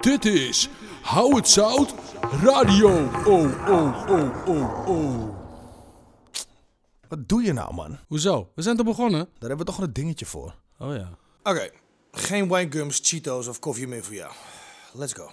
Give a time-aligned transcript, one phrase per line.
[0.00, 0.68] Dit is
[1.02, 1.94] Hou het Zout
[2.42, 2.88] Radio.
[3.26, 5.36] Oh, oh, oh, oh, oh.
[7.08, 7.98] Wat doe je nou, man?
[8.06, 8.50] Hoezo?
[8.54, 9.20] We zijn er begonnen?
[9.38, 10.54] Daar hebben we toch een dingetje voor.
[10.78, 11.08] Oh ja.
[11.42, 11.70] Oké,
[12.10, 14.32] geen winegums, Cheetos of koffie meer voor jou.
[14.92, 15.30] Let's go.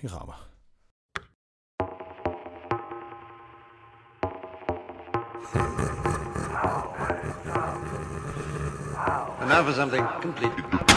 [0.00, 0.32] Hier gaan we.
[9.40, 10.91] And now for something completely.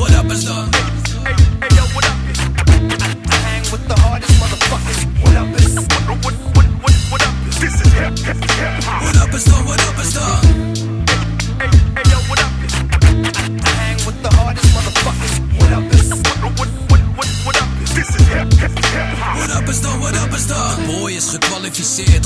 [0.00, 0.74] what up is up?
[1.26, 2.40] Hey, hey, what up is?
[2.40, 2.64] I,
[3.44, 5.00] hang with the hardest motherfuckers.
[5.20, 5.76] What up is?
[5.76, 7.34] What, what, what, what, up?
[7.44, 9.04] This is hip, hop.
[9.04, 9.44] What up is?
[9.52, 10.16] What up is
[15.60, 16.08] what up is?
[19.92, 20.46] What up is?
[20.86, 22.24] Boy is gekwalificeerd.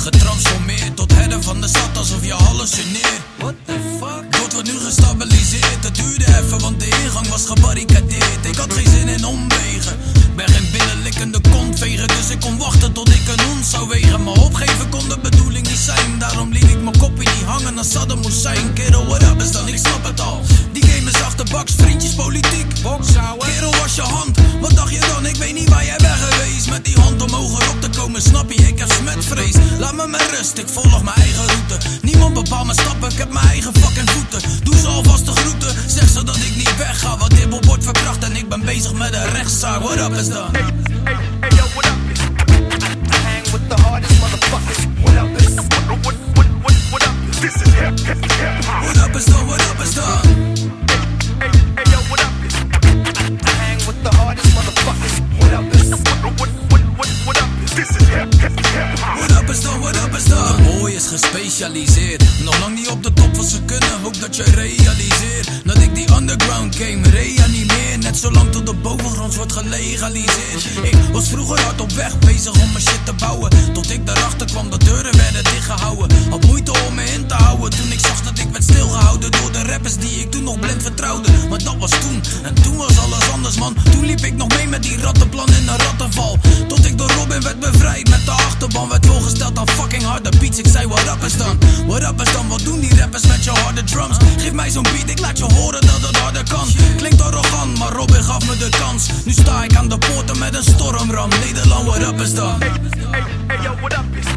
[90.59, 91.59] ik zei wat up is dan?
[91.87, 94.17] Wat up is dan, wat doen die rappers met je harde drums?
[94.37, 97.93] Geef mij zo'n beat, ik laat je horen dat het harder kan Klinkt arrogant, maar
[97.93, 101.85] Robin gaf me de kans Nu sta ik aan de poorten met een stormram Nederland,
[101.85, 102.61] wat up is dan?
[102.61, 104.34] Hey, hey, yo, what up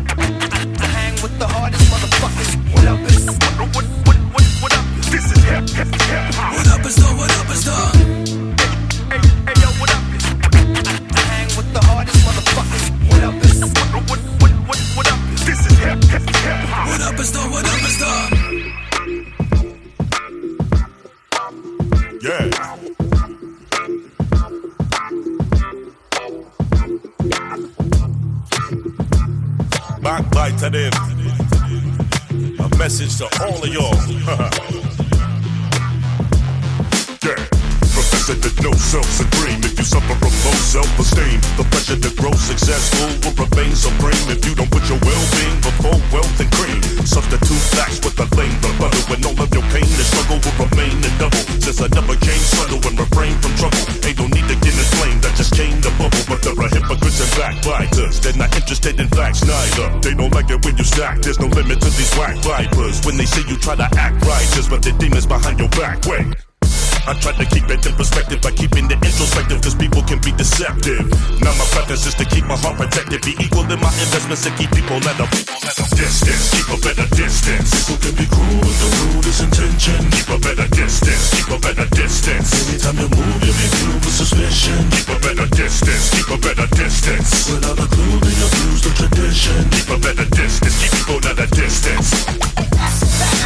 [33.17, 33.89] to all of y'all.
[37.25, 37.41] yeah.
[37.97, 39.65] Professor that no self's a.
[39.65, 44.29] If you suffer from low self-esteem, the pressure to grow successful will remain supreme.
[44.29, 44.66] If you don't
[60.97, 61.21] stack.
[61.21, 63.05] There's no limit to these whack vipers.
[63.05, 66.03] When they say you try to act righteous, but the demons behind your back.
[66.05, 66.46] Wait.
[67.07, 70.35] I try to keep it in perspective by keeping it introspective, cause people can be
[70.35, 71.07] deceptive.
[71.39, 74.51] Now my practice is to keep my heart protected, be equal in my investments and
[74.59, 75.27] keep people at a
[75.95, 76.51] distance.
[76.51, 77.71] Keep a better distance.
[77.71, 80.03] People can be cruel with the rudest intention.
[80.11, 81.31] Keep a better distance.
[81.31, 82.51] Keep a better distance.
[82.67, 84.75] Anytime you move, being viewed with suspicion.
[84.91, 86.11] Keep a better distance.
[86.11, 87.47] Keep a better distance.
[87.47, 89.63] Without a clue, they abuse the tradition.
[89.71, 90.75] Keep a better distance.
[90.75, 93.36] Keep people at a distance.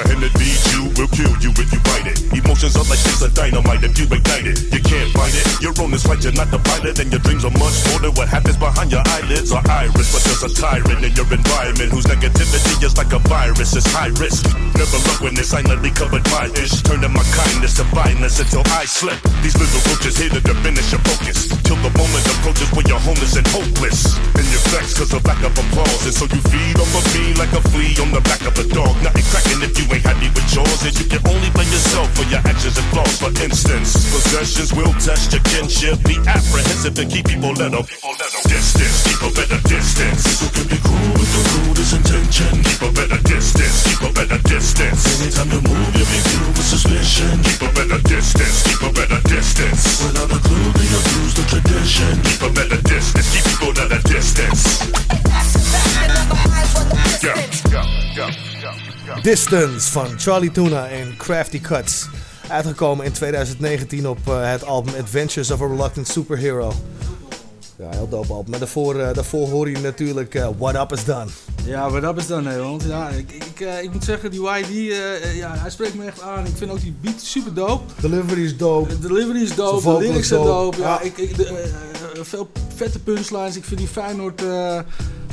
[0.00, 2.16] That feeds you will kill you if you bite it.
[2.32, 4.56] Emotions are like bits of dynamite if you ignite it.
[4.72, 5.44] You can't fight it.
[5.60, 8.16] Your own is right, you're not the pilot, and your dreams are much more than
[8.16, 10.08] what happens behind your eyelids or iris.
[10.08, 13.76] But there's a tyrant in your environment whose negativity is like a virus.
[13.76, 14.48] It's high risk.
[14.72, 16.80] Never look when they silently covered my ish.
[16.80, 19.20] Turning my kindness to violence until I slip.
[19.44, 21.52] These little roaches here to diminish your focus.
[21.68, 24.16] Till the moment approaches when you're homeless and hopeless.
[24.32, 26.08] And you're vexed cause of lack of applause.
[26.08, 28.64] And so you feed on the me like a flea on the back of a
[28.70, 28.94] dog.
[29.02, 30.80] Nothing cracking if you ain't happy with yours.
[30.86, 33.18] And you can only blame yourself for your actions and flaws.
[33.18, 35.98] For instance, possessions will test your kinship.
[36.06, 37.82] Be apprehensive and keep people at a
[38.46, 38.96] distance.
[39.06, 40.22] Keep a better distance.
[40.26, 42.50] People can be cruel with the rudest intention.
[42.62, 43.76] Keep a better distance.
[43.86, 45.00] Keep a better distance.
[45.20, 47.34] Anytime you move, you're being viewed with suspicion.
[47.42, 48.56] Keep a better distance.
[48.66, 49.82] Keep a better distance.
[50.02, 52.14] Without a clue, they abuse the tradition.
[52.24, 53.26] Keep a better distance.
[53.34, 54.62] Keep people at a distance.
[57.22, 57.59] Yeah.
[59.22, 62.06] Distance van Charlie Tuna en Crafty Cuts.
[62.48, 66.72] Uitgekomen in 2019 op eh, het album Adventures of a Reluctant Superhero.
[67.80, 68.50] Ja, heel dope album.
[68.50, 71.30] Maar daarvoor, eh, daarvoor hoor je natuurlijk eh, What Up Is Done.
[71.64, 75.36] Ja, wat dat is hè, want ja, ik, ik, ik moet zeggen, die YD, eh,
[75.36, 76.46] ja, hij spreekt me echt aan.
[76.46, 77.92] Ik vind ook die beat super dope.
[78.00, 78.88] Delivery is dope.
[78.88, 80.78] De delivery is dope, de lyrics zijn dope.
[80.80, 81.00] Ja, Ja.
[81.00, 81.70] Ik, ik, de,
[82.22, 83.56] veel vette punchlines.
[83.56, 84.42] Ik vind die Feyenoord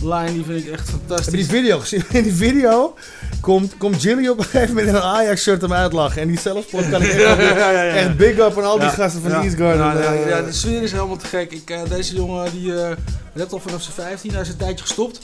[0.01, 1.25] line, die vind ik echt fantastisch.
[1.25, 2.03] Heb je die video gezien?
[2.19, 2.95] In die video
[3.41, 6.21] komt, komt Jilly op een gegeven moment in een Ajax-shirt hem uitlachen.
[6.21, 8.89] En die zelfsport kan ik echt, Ja, ja, ja, echt big up aan al die
[8.89, 9.85] gasten van East Garden.
[9.85, 11.51] Ja, ja, eh, ja, de sfeer is helemaal te gek.
[11.51, 12.91] Ik, eh, deze jongen die eh
[13.33, 14.31] rapt al vanaf zijn 15.
[14.31, 15.19] Hij is een tijdje gestopt.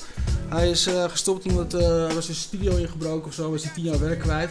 [0.50, 3.52] Hij is eh, gestopt omdat eh, er was een studio ingebroken of zo.
[3.52, 4.50] Was hij 10 jaar werk kwijt.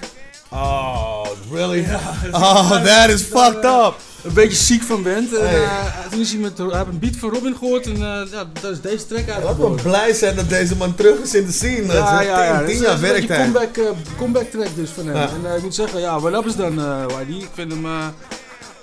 [0.52, 1.86] Oh, really?
[2.32, 3.94] Oh, that is fucked up.
[4.24, 5.34] Een beetje ziek van bent.
[5.36, 5.62] En, Hey.
[5.62, 8.70] eh, toen is hij met, hij een beat van Robin gehoord en eh, ja, daar
[8.70, 9.82] is deze track Laten we uitgekomen.
[9.82, 11.92] blij zijn dat deze man terug is in de scene.
[11.92, 12.48] Ja, is ja, ja.
[12.50, 13.40] tien, Dat tien is jaar een beetje werktijd.
[13.52, 15.16] comeback, eh, comeback track dus van hem.
[15.16, 15.28] Ja.
[15.28, 17.42] En eh, ik moet zeggen, ja, wat is dan eh YD?
[17.42, 18.06] Ik vind hem eh,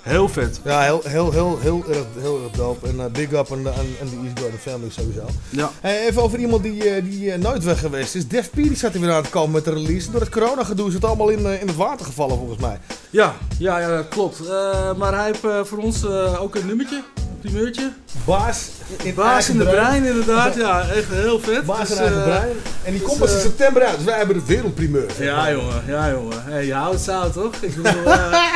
[0.00, 0.60] heel vet.
[0.64, 2.88] Ja, heel, heel, heel, heel, erg, heel erg dope.
[2.88, 5.26] En eh, big up aan de, aan, aan de East Garden family sowieso.
[5.48, 5.70] Ja.
[5.80, 8.28] Hey, even over iemand die, eh, die eh, nooit weg geweest is.
[8.28, 10.10] Def P die zat er weer aan te komen met de release.
[10.10, 12.78] Door het corona gedoe is het allemaal in, in het water gevallen volgens mij.
[13.10, 14.40] Ja, ja, ja, dat klopt.
[14.40, 16.06] Eh, maar hij heeft voor ons
[16.38, 17.92] ook een nummertje, een primeurtje.
[18.24, 18.68] Baas
[19.02, 20.54] in Baas in de brein, inderdaad.
[20.54, 21.64] Ja, echt heel vet.
[21.64, 22.56] Baas Dus, in eigen eh, brein.
[22.84, 23.96] En die dus, komt pas in september uit.
[23.96, 25.10] Dus wij hebben de wereldprimeur.
[25.18, 26.42] Ja, jongen, ja, jongen.
[26.44, 27.54] Hey, je houdt het zout, toch?
[27.60, 28.54] Ik bedoel, eh,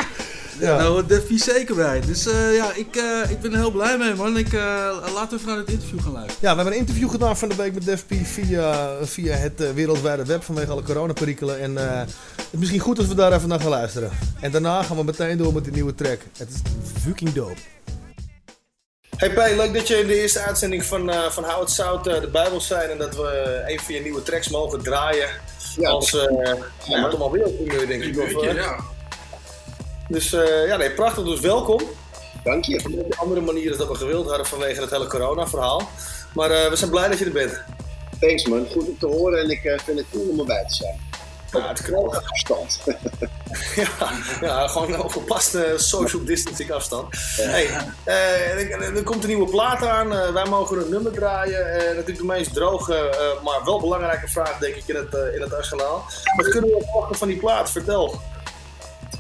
[0.59, 1.03] Ja.
[1.03, 2.01] Def P zeker bij.
[2.01, 4.37] Dus eh, ja, ik, eh, ik ben er heel blij mee, man.
[4.37, 4.61] Ik, eh,
[5.15, 6.39] laten we even naar het interview gaan luisteren.
[6.41, 9.75] Ja, we hebben een interview gedaan van de week met Def P via, via het
[9.75, 11.61] wereldwijde web vanwege alle coronaperikelen.
[11.61, 14.11] En eh, het is misschien goed als we daar even naar gaan luisteren.
[14.41, 16.21] En daarna gaan we meteen door met de nieuwe track.
[16.37, 16.61] Het is
[17.03, 17.61] fucking dope.
[19.17, 22.21] Hey P, leuk dat je in de eerste uitzending van, uh, van How It uh,
[22.21, 25.29] de Bijbel zijn en dat we een van je nieuwe tracks mogen draaien.
[25.77, 27.33] Ja, als, uh, ja, ja, toch
[27.87, 28.19] denk ik.
[28.19, 28.94] Of, uh, ja.
[30.09, 31.25] Dus uh, ja, nee, prachtig.
[31.25, 31.81] Dus welkom.
[32.45, 32.79] Dank je.
[32.79, 35.89] Op een andere manier dan dat we gewild hadden vanwege het hele corona-verhaal.
[36.35, 37.63] Maar uh, we zijn blij dat je er bent.
[38.21, 40.75] Thanks man, goed om te horen en ik uh, vind het cool om erbij te
[40.75, 41.13] zijn.
[41.53, 42.23] Ja, het knalt.
[42.31, 42.81] afstand.
[43.77, 47.17] ja, ja, gewoon een gepaste social distancing afstand.
[47.37, 47.43] Ja.
[47.43, 50.33] Hey, er komt een nieuwe plaat aan.
[50.33, 51.79] Wij mogen een nummer draaien.
[51.87, 56.05] Natuurlijk de meest droge, maar wel belangrijke vraag, denk ik, in het, in het arsenaal.
[56.37, 57.71] Wat kunnen we verwachten van die plaat?
[57.71, 58.21] Vertel.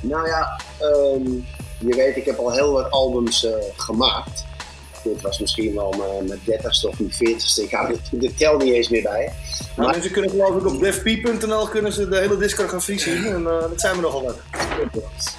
[0.05, 1.47] Nou ja, um,
[1.79, 4.45] je weet, ik heb al heel wat albums uh, gemaakt.
[5.05, 7.63] Dit was misschien wel mijn, mijn 30ste of mijn 40ste.
[7.63, 9.33] Ik hou de, de tel niet eens meer bij.
[9.77, 13.25] Maar mensen kunnen geloof ik op defp.nl kunnen ze de hele discografie zien.
[13.25, 14.37] En uh, dat zijn we nogal wat.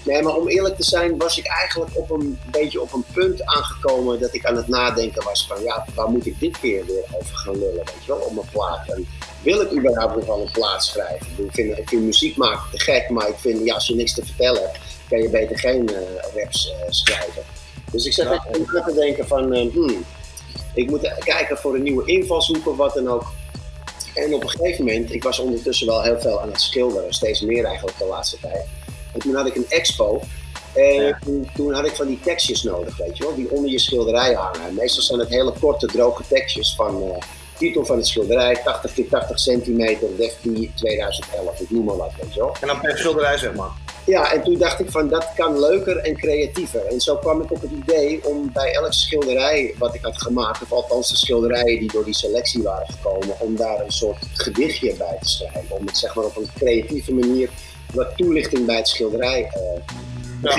[0.04, 3.46] Nee, maar om eerlijk te zijn was ik eigenlijk op een beetje op een punt
[3.46, 7.04] aangekomen dat ik aan het nadenken was van ja, waar moet ik dit keer weer
[7.12, 8.90] over gaan lullen, weet je wel, op mijn plaat.
[8.90, 9.08] En
[9.42, 11.28] wil ik überhaupt nog wel een plaat schrijven?
[11.38, 14.14] Ik vind, ik vind muziek maken te gek, maar ik vind ja, als je niks
[14.14, 14.80] te vertellen hebt,
[15.10, 15.98] kan je beter geen uh,
[16.36, 17.44] raps uh, schrijven.
[17.96, 18.46] Dus ik zat ja.
[18.52, 20.06] even na te denken van, uh, hmm,
[20.74, 23.34] ik moet kijken voor een nieuwe invalshoek of wat dan ook.
[24.14, 27.42] En op een gegeven moment, ik was ondertussen wel heel veel aan het schilderen, steeds
[27.42, 28.66] meer eigenlijk de laatste tijd.
[29.14, 30.22] En toen had ik een expo
[30.74, 31.20] en ja.
[31.24, 34.34] toen, toen, had ik van die tekstjes nodig, weet je wel, die onder je schilderij
[34.34, 34.68] hangen.
[34.68, 37.18] En meestal zijn het hele korte, droge tekstjes van, uh,
[37.58, 42.34] titel van het schilderij, 80 keer 80 centimeter, Defty 2011, ik noem maar wat, weet
[42.34, 42.56] je wel.
[42.62, 43.85] En dan per schilderij, zeg maar.
[44.06, 46.86] Ja, en toen dacht ik van dat kan leuker en creatiever.
[46.86, 50.62] En zo kwam ik op het idee om bij elk schilderij wat ik had gemaakt,
[50.62, 54.96] of althans de schilderijen die door die selectie waren gekomen, om daar een soort gedichtje
[54.98, 55.76] bij te schrijven.
[55.76, 57.50] Om het zeg maar op een creatieve manier
[57.94, 59.82] wat toelichting bij het schilderij eh
[60.42, 60.56] Ja.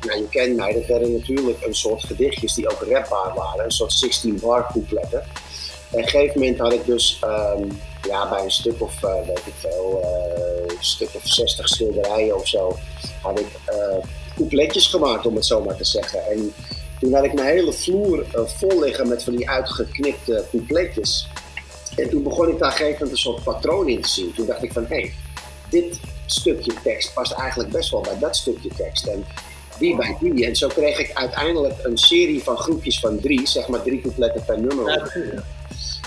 [0.00, 3.70] nou, je kent mij, dat werden natuurlijk een soort gedichtjes die ook rapbaar waren, een
[3.70, 5.20] soort 16 bar coupletten.
[5.20, 7.62] En op een gegeven moment had ik dus ehm,
[8.06, 12.76] ja, bij een stuk of, eh, weet ik eh, stuk of 60 schilderijen of zo,
[13.22, 13.98] had ik eh
[14.36, 16.26] coupletjes gemaakt, om het zo maar te zeggen.
[16.26, 16.54] En
[17.00, 21.28] toen had ik mijn hele vloer vol liggen met van die uitgeknipte coupletjes.
[21.96, 24.32] En toen begon ik daar gegeven een soort patroon in te zien.
[24.34, 25.14] Toen dacht ik van, hé, hey,
[25.70, 29.06] dit stukje tekst past eigenlijk best wel bij dat stukje tekst.
[29.06, 29.24] En
[29.78, 30.46] die bij die.
[30.46, 34.44] En zo kreeg ik uiteindelijk een serie van groepjes van drie, zeg maar drie coupletten
[34.44, 35.12] per nummer.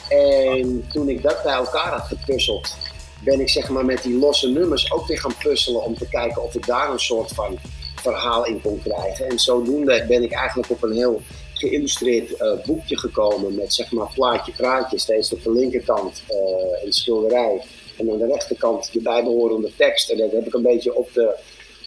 [0.09, 2.75] En toen ik dat bij elkaar had gepuzzeld,
[3.23, 6.43] ben ik zeg maar met die losse nummers ook weer gaan puzzelen om te kijken
[6.43, 7.57] of ik daar een soort van
[7.95, 9.29] verhaal in kon krijgen.
[9.29, 11.21] En zodoende ben ik eigenlijk op een heel
[11.53, 16.93] geïllustreerd eh, boekje gekomen met zeg maar plaatje, praatje, steeds op de linkerkant eh, een
[16.93, 17.61] schilderij
[17.97, 20.09] en aan de rechterkant de bijbehorende tekst.
[20.09, 21.35] En dat heb ik een beetje op de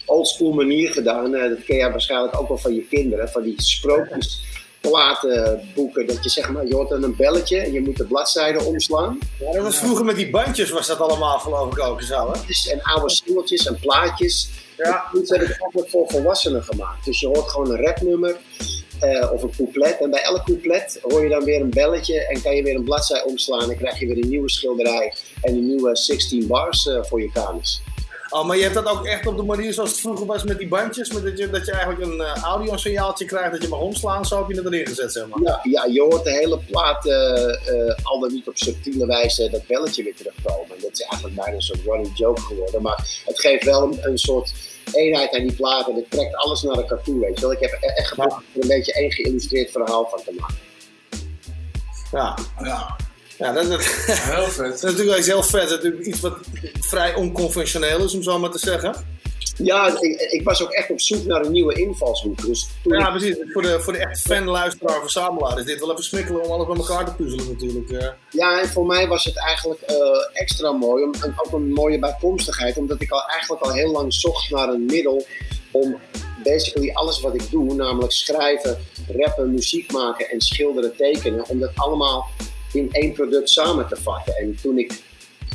[0.05, 1.35] oldschool manier gedaan.
[1.35, 4.41] Eh, dat ken jij waarschijnlijk ook wel van je kinderen, van die sprookjes
[4.89, 8.63] platenboeken, dat je zeg maar, je hoort dan een belletje en je moet de bladzijde
[8.63, 9.19] omslaan.
[9.39, 12.39] Ja, dat was vroeger met die bandjes was dat allemaal geloof ik ook zo, hè?
[12.47, 14.49] Dus, en oude singeltjes en plaatjes.
[14.77, 15.03] Ja.
[15.13, 17.05] Iets heb ik eigenlijk voor volwassenen gemaakt.
[17.05, 18.37] Dus je hoort gewoon een rapnummer
[18.99, 19.99] eh, of een couplet.
[19.99, 22.83] En bij elk couplet hoor je dan weer een belletje en kan je weer een
[22.83, 23.71] bladzij omslaan.
[23.71, 27.31] En krijg je weer een nieuwe schilderij en een nieuwe 16 bars eh, voor je
[27.31, 27.81] kanus.
[28.33, 30.57] Oh, maar je hebt dat ook echt op de manier zoals het vroeger was met
[30.57, 31.11] die bandjes?
[31.11, 34.37] Met dat, je, dat je eigenlijk een uh, audiosignaaltje krijgt dat je mag omslaan, zo
[34.37, 35.41] heb je het erin gezet, zeg maar.
[35.41, 39.49] Ja, ja, je hoort de hele plaat eh, eh, al dan niet op subtiele wijze
[39.49, 40.81] dat belletje weer terugkomen.
[40.81, 42.81] Dat is eigenlijk bijna een soort running joke geworden.
[42.81, 44.53] Maar het geeft wel een, een soort
[44.91, 47.51] eenheid aan die plaat en het trekt alles naar elkaar toe, weet je wel.
[47.51, 50.57] Ik heb e- echt geprobeerd er een beetje één geïllustreerd verhaal van te maken.
[52.11, 52.95] Ja, Ja,
[53.43, 53.83] ja dat, dat,
[54.33, 54.57] heel vet.
[54.65, 55.61] dat is natuurlijk wel iets heel vet.
[55.61, 56.37] Dat is natuurlijk iets wat
[56.79, 58.95] vrij onconventioneel is, om zo maar te zeggen.
[59.57, 62.41] Ja, ik, ik was ook echt op zoek naar een nieuwe invalshoek.
[62.45, 63.35] Dus Ja, ik- precies.
[63.53, 66.67] Voor de, voor de echt fan, luisteraar, verzamelaar is dit wel even smikkelen om alles
[66.67, 67.89] bij elkaar te puzzelen natuurlijk.
[67.91, 68.07] eh.
[68.29, 69.95] Ja, en voor mij was het eigenlijk eh,
[70.33, 74.13] extra mooi, om, en ook een mooie bijkomstigheid, omdat ik al eigenlijk al heel lang
[74.13, 75.25] zocht naar een middel
[75.71, 75.99] om
[76.43, 78.77] basically alles wat ik doe, namelijk schrijven,
[79.17, 82.29] rappen, muziek maken en schilderen, tekenen, om dat allemaal
[82.73, 84.35] in één product samen te vatten.
[84.35, 85.01] En toen ik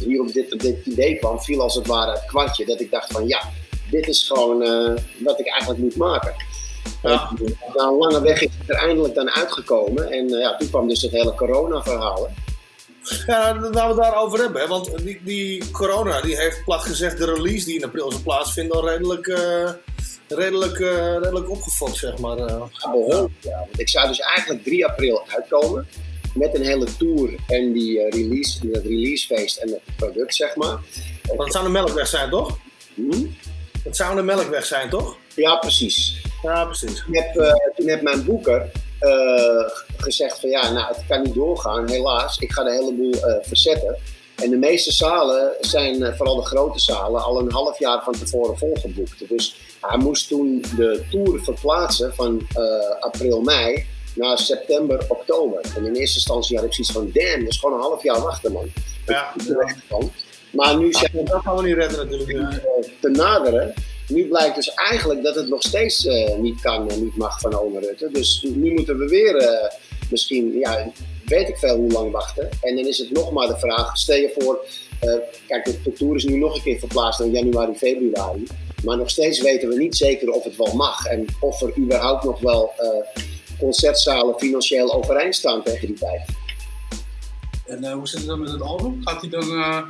[0.05, 2.91] hier op dit, op dit idee kwam, viel als het ware het kwartje dat ik
[2.91, 3.43] dacht van ja,
[3.91, 6.35] dit is gewoon eh, wat ik eigenlijk moet maken.
[7.03, 7.31] Ja.
[7.39, 10.11] En Na een lange weg is het er eindelijk dan uitgekomen.
[10.11, 12.29] En eh, ja, toen kwam dus het hele corona-verhaal.
[13.27, 14.61] Ja, laten we het daarover hebben.
[14.61, 14.67] Hè?
[14.67, 18.77] Want die, die corona die heeft plat gezegd de release die in april zou plaatsvinden
[18.77, 19.71] al redelijk, eh,
[20.29, 22.39] redelijk, redelijk opgefokt, zeg maar.
[22.39, 23.59] Ja, behoorlijk, ja.
[23.59, 25.87] Want ik zou dus eigenlijk 3 april uitkomen.
[26.39, 30.79] Met een hele tour en die eh, release, dat releasefeest en het product, zeg maar.
[31.27, 32.59] Want het zou een melkweg zijn, toch?
[32.95, 33.27] Hm?
[33.85, 35.17] Het zou een melkweg zijn, toch?
[35.35, 36.23] Ja, precies.
[36.43, 37.03] Ja, precies.
[37.05, 41.35] Toen heb, eh, toen heb mijn boeker eh, gezegd van ja, nou het kan niet
[41.35, 42.39] doorgaan, helaas.
[42.39, 43.97] Ik ga de hele boel verzetten.
[44.35, 48.59] En de meeste zalen zijn, vooral de grote zalen, al een half jaar van tevoren
[48.59, 49.29] volgeboekt.
[49.29, 52.47] Dus hij moest toen de tour verplaatsen van
[53.01, 53.87] april, mei
[54.19, 55.61] naar september, oktober.
[55.77, 58.21] En in eerste instantie had ik zoiets van damn, dat is gewoon een half jaar
[58.21, 58.71] wachten man.
[59.07, 59.35] Ja.
[59.89, 60.11] Van.
[60.51, 62.53] Maar nu zijn we Dat gaan we niet redden natuurlijk.
[62.53, 63.75] eh, te naderen.
[64.09, 67.55] Nu blijkt dus eigenlijk dat het nog steeds eh, niet kan en niet mag van
[67.55, 68.09] Ome Rutte.
[68.13, 69.71] Dus nu moeten we weer eh,
[70.11, 70.93] misschien, ja,
[71.25, 72.49] weet ik veel hoe lang wachten.
[72.61, 74.65] En dan is het nog maar de vraag, stel je voor,
[75.01, 75.13] eh,
[75.47, 78.47] kijk de, de tour is nu nog een keer verplaatst naar januari, februari.
[78.85, 81.07] Maar nog steeds weten we niet zeker of het wel mag.
[81.07, 83.23] En of er überhaupt nog wel eh,
[83.59, 86.23] concertzalen financieel overeind staan tegen die tijd.
[87.67, 89.01] En eh, hoe zit het dan met het album?
[89.05, 89.83] Gaat hij dan eh,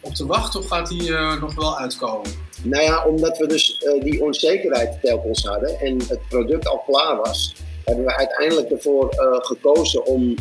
[0.00, 2.30] op te wachten of gaat hij eh, nog wel uitkomen?
[2.62, 7.54] Nou ja, omdat we dus die onzekerheid telkens hadden en het product al klaar was,
[7.84, 10.34] hebben we uiteindelijk ervoor gekozen om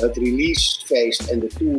[0.00, 1.78] het releasefeest en de tour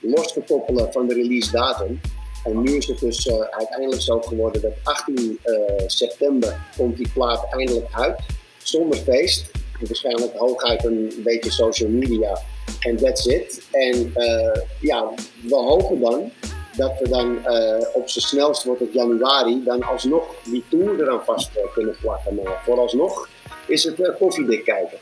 [0.00, 2.00] los te koppelen van de release datum.
[2.44, 5.54] En nu is het dus uiteindelijk zo geworden dat 18 eh,
[5.86, 8.20] september komt die plaat eindelijk uit,
[8.62, 9.50] zonder feest.
[9.80, 12.38] Waarschijnlijk hooguit een beetje social media
[12.80, 13.62] en that's it.
[13.70, 15.10] En eh, ja,
[15.42, 16.30] we hopen dan
[16.76, 21.24] dat we dan eh, op z'n snelst wordt het januari dan alsnog die tour eraan
[21.24, 22.34] vast eh, kunnen plakken.
[22.34, 23.28] Maar vooralsnog
[23.66, 24.98] is het koffiedik kijken.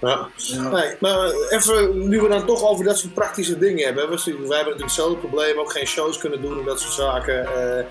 [0.00, 0.28] Ja.
[0.72, 4.10] Nee, maar even, nu we dan toch over dat soort praktische dingen hebben.
[4.10, 7.46] We, wij hebben natuurlijk hetzelfde probleem, ook geen shows kunnen doen en dat soort zaken.
[7.46, 7.84] Eh,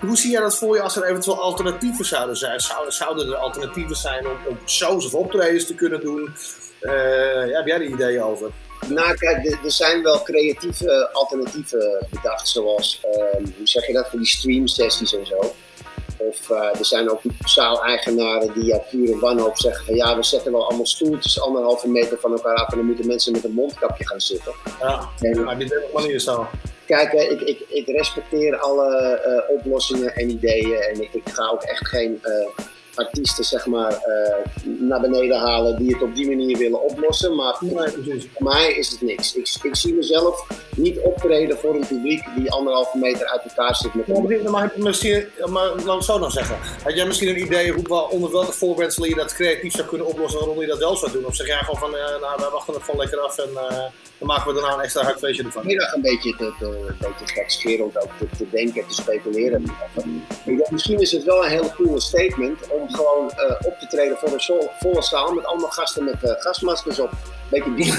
[0.00, 2.60] hoe zie jij dat voor je als er eventueel alternatieven zouden zijn?
[2.60, 6.34] Zouden, zouden er alternatieven zijn om, om shows of optredens te kunnen doen?
[6.80, 8.50] Eh, ja, heb jij er ideeën over?
[8.88, 14.08] Nou, kijk, er, er zijn wel creatieve alternatieven bedacht, zoals, ehm, hoe zeg je dat,
[14.08, 15.54] voor die streamsessies en zo.
[16.28, 20.52] Of eh, er zijn ook zaaleigenaren die uit pure wanhoop zeggen van ja, we zetten
[20.52, 24.06] wel allemaal stoeltjes anderhalve meter van elkaar af en dan moeten mensen met een mondkapje
[24.06, 24.52] gaan zitten.
[24.80, 26.46] Ja, En- maar dit een manier zo.
[26.86, 30.80] Kijk, ik, ik, ik respecteer alle eh, oplossingen en ideeën.
[30.80, 32.64] En ik, ik ga ook echt geen eh,
[32.96, 34.34] artiesten zeg maar, eh,
[34.64, 37.34] naar beneden halen die het op die manier willen oplossen.
[37.36, 37.90] Maar voor
[38.38, 39.34] mij is het niks.
[39.34, 43.94] Ik, ik zie mezelf niet optreden voor een publiek die anderhalve meter uit elkaar zit
[43.94, 46.56] met Ja, maar, misschien, maar laat het zo dan zeggen.
[46.82, 50.06] Had jij misschien een idee hoe, wel- onder welke voorwendselen je dat creatief zou kunnen
[50.06, 51.24] oplossen waaronder je dat wel zou doen?
[51.26, 53.84] Of zeg jij gewoon van, eh, nou, wij wachten het gewoon lekker af en eh,
[54.18, 55.66] dan maken we daarna een extra hard feestje ervan?
[55.66, 59.64] middag een beetje, te, te, een beetje gekscherend ook te, te denken, te speculeren.
[60.44, 63.86] Ik dacht, misschien is het wel een hele coole statement om gewoon eh, op te
[63.86, 67.10] treden voor een zo- volle zaal met allemaal gasten met eh, gasmaskers op.
[67.50, 67.94] Beetje die.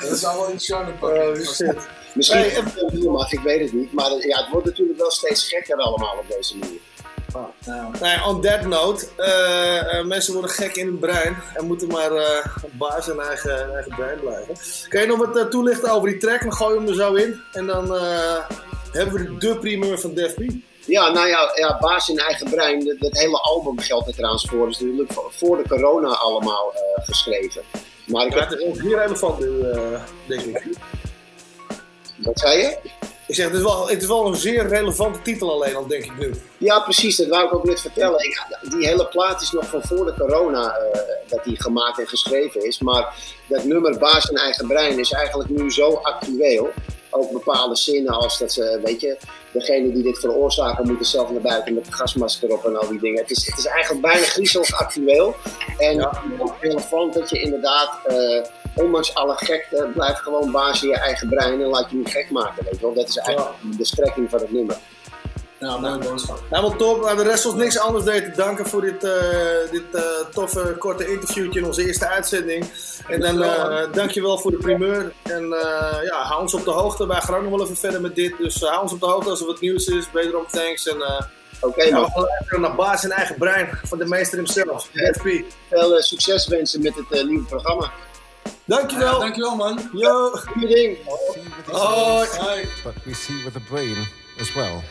[0.00, 0.50] Dat is allemaal
[1.02, 1.76] Oh, shit.
[2.14, 2.62] Misschien Hey, heel
[3.32, 3.92] ik weet het niet.
[3.92, 6.78] Maar ja, het wordt natuurlijk wel steeds gekker allemaal op deze manier.
[7.34, 11.88] Nou ja, on that note, eh, eh, mensen worden gek in hun brein en moeten
[11.88, 14.54] maar eh baas in eigen, eigen brein blijven.
[14.88, 16.42] Kan je nog wat toelichten over die track?
[16.42, 17.92] Dan gooien we hem er zo in en dan
[18.92, 20.42] hebben we de primeur van Def P.
[20.86, 22.84] Ja, nou ja, ja baas in eigen brein.
[22.84, 24.68] Dat, dat hele album geldt er trouwens voor.
[24.68, 27.62] is natuurlijk voor, de corona allemaal geschreven.
[28.06, 29.62] Maar ik Ja, heb, het is hier relevant nu,
[30.26, 30.62] denk ik.
[32.16, 32.78] wat zei je?
[33.26, 36.04] Ik zeg, het is, wel, het is wel een zeer relevante titel alleen al, denk
[36.04, 36.34] ik nu.
[36.58, 37.16] Ja, precies.
[37.16, 38.18] Dat wou ik ook net vertellen.
[38.24, 42.06] Ik, die hele plaat is nog van voor de corona eh, dat die gemaakt en
[42.08, 42.78] geschreven is.
[42.78, 43.14] Maar
[43.48, 46.70] dat nummer Baas in eigen brein is eigenlijk nu zo actueel.
[47.10, 49.16] Ook bepaalde zinnen als dat ze, weet je,
[49.52, 53.00] degene die dit veroorzaken moeten zelf naar buiten met een gasmasker op en al die
[53.00, 53.20] dingen.
[53.20, 55.36] Het is, het is eigenlijk bijna griezelig actueel.
[55.78, 56.22] En Ja.
[56.60, 58.42] relevant dat je inderdaad, eh,
[58.74, 62.30] ondanks alle gekte, blijft gewoon baas in je eigen brein en laat je niet gek
[62.30, 62.64] maken.
[62.64, 62.94] Weet je wel?
[62.94, 64.76] Dat is eigenlijk de strekking van het nummer.
[65.58, 66.42] Ja, mooi boodschap.
[66.50, 67.00] Helemaal top.
[67.00, 69.12] Nou, de rest ons niks anders deed te danken voor dit, eh,
[69.70, 72.64] dit eh, toffe, korte interviewtje in onze eerste uitzending.
[73.08, 75.12] En dan eh dankjewel voor de primeur.
[75.22, 77.06] En eh, ja, hou ons op de hoogte.
[77.06, 78.38] Wij gaan ook nog wel even verder met dit.
[78.38, 80.06] Dus hou ons op de hoogte als er wat nieuws is.
[80.12, 80.88] Wederom thanks.
[80.88, 81.20] En eh
[81.60, 82.28] Oké, ja, man.
[82.48, 84.88] we naar baas in eigen brein van de meester himself.
[84.92, 85.44] Def P.
[85.68, 87.92] veel eh, succes wensen met het nieuwe programma.
[88.66, 89.12] Dankjewel.
[89.12, 89.90] Ja, dankjewel man.
[89.92, 90.30] Yo.
[90.30, 90.96] Goeie ding.
[91.66, 92.66] Hoi.
[92.82, 94.06] but we see with the brain
[94.40, 94.82] as well.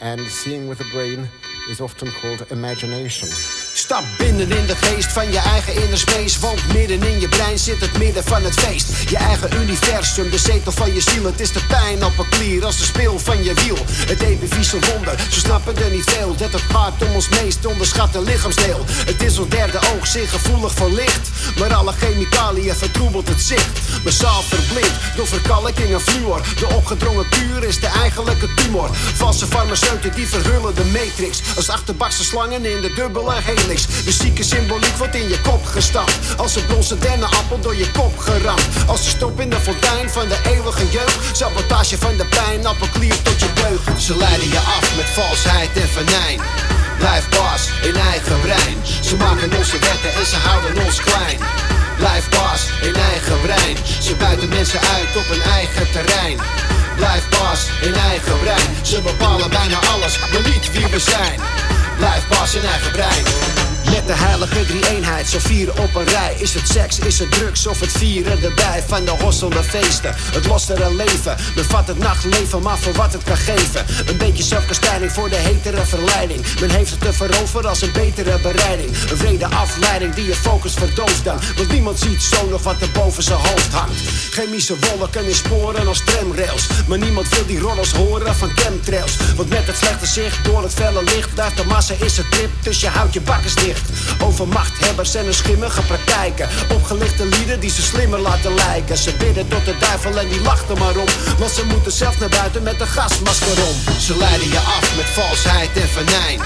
[0.00, 1.28] And seeing with the brain
[1.70, 3.28] is often called imagination.
[3.78, 6.40] Stap binnen in de geest van je eigen inner space.
[6.40, 9.10] Want midden in je brein zit het midden van het feest.
[9.10, 11.24] Je eigen universum, de zetel van je ziel.
[11.24, 13.76] Het is de pijnappelklier als de speel van je wiel.
[13.86, 16.36] Het epivieze wonder, ze snappen er niet veel.
[16.36, 18.84] Dat het gaat om ons meest onderschatte lichaamsdeel.
[18.86, 21.30] Het is ons derde oog, zeer gevoelig voor licht.
[21.58, 23.78] Maar alle chemicaliën vertroebelt het zicht.
[24.04, 26.40] Massaal verblind door verkalking en fluor.
[26.58, 28.90] De opgedrongen kuur is de eigenlijke tumor.
[28.92, 31.40] Valse farmaceuten die verhullen de matrix.
[31.56, 33.34] Als achterbakse slangen in de dubbele
[33.66, 36.18] De zieke symboliek wordt in je kop gestampt.
[36.36, 38.66] Als een bronzen dennenappel door je kop geramd.
[38.86, 41.36] Als de stop in de fontein van de eeuwige jeugd.
[41.36, 44.02] Sabotage van de pijnappelklier tot je deugd.
[44.02, 46.40] Ze leiden je af met valsheid en venijn.
[46.98, 48.76] Blijf baas in eigen brein.
[49.00, 51.38] Ze maken onze wetten en ze houden ons klein.
[51.96, 53.76] Blijf baas in eigen brein.
[54.00, 56.38] Ze buiten mensen uit op hun eigen terrein.
[56.96, 58.70] Blijf baas in eigen brein.
[58.82, 61.40] Ze bepalen bijna alles, maar niet wie we zijn.
[61.96, 63.24] Blijf baas in eigen brein.
[64.06, 66.34] De heilige drie-eenheid, zo vieren op een rij.
[66.38, 70.14] Is het seks, is het drugs of het vieren erbij van de hosselde feesten?
[70.16, 73.86] Het lossere leven, bevat het nachtleven, maar voor wat het kan geven.
[74.06, 76.44] Een beetje zelfkastijding voor de hetere verleiding.
[76.60, 78.88] Men heeft het te veroveren als een betere bereiding.
[78.88, 81.38] Een vrede afleiding die je focus verdooft dan.
[81.56, 84.00] Want niemand ziet zo nog wat er boven zijn hoofd hangt.
[84.30, 86.66] Chemische wolken in sporen als tramrails.
[86.86, 89.16] Maar niemand wil die rollers horen van chemtrails.
[89.36, 92.50] Want met het slechte zicht door het felle licht blijft de massa is het trip,
[92.62, 93.95] dus je houdt je bakkers dicht.
[94.22, 96.48] Over machthebbers en hun schimmige praktijken.
[96.72, 98.96] Opgelichte lieden die ze slimmer laten lijken.
[98.96, 101.08] Ze bidden tot de duivel en die lacht er maar om.
[101.38, 104.00] Want ze moeten zelf naar buiten met een gasmasker om.
[104.00, 106.40] Ze leiden je af met valsheid en venijn.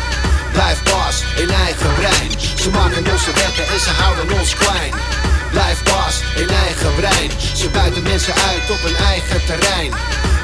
[0.53, 2.31] Blijf baas in eigen brein.
[2.63, 4.93] Ze maken onze wetten en ze houden ons klein.
[5.51, 7.31] Blijf baas in eigen brein.
[7.55, 9.93] Ze buiten mensen uit op hun eigen terrein.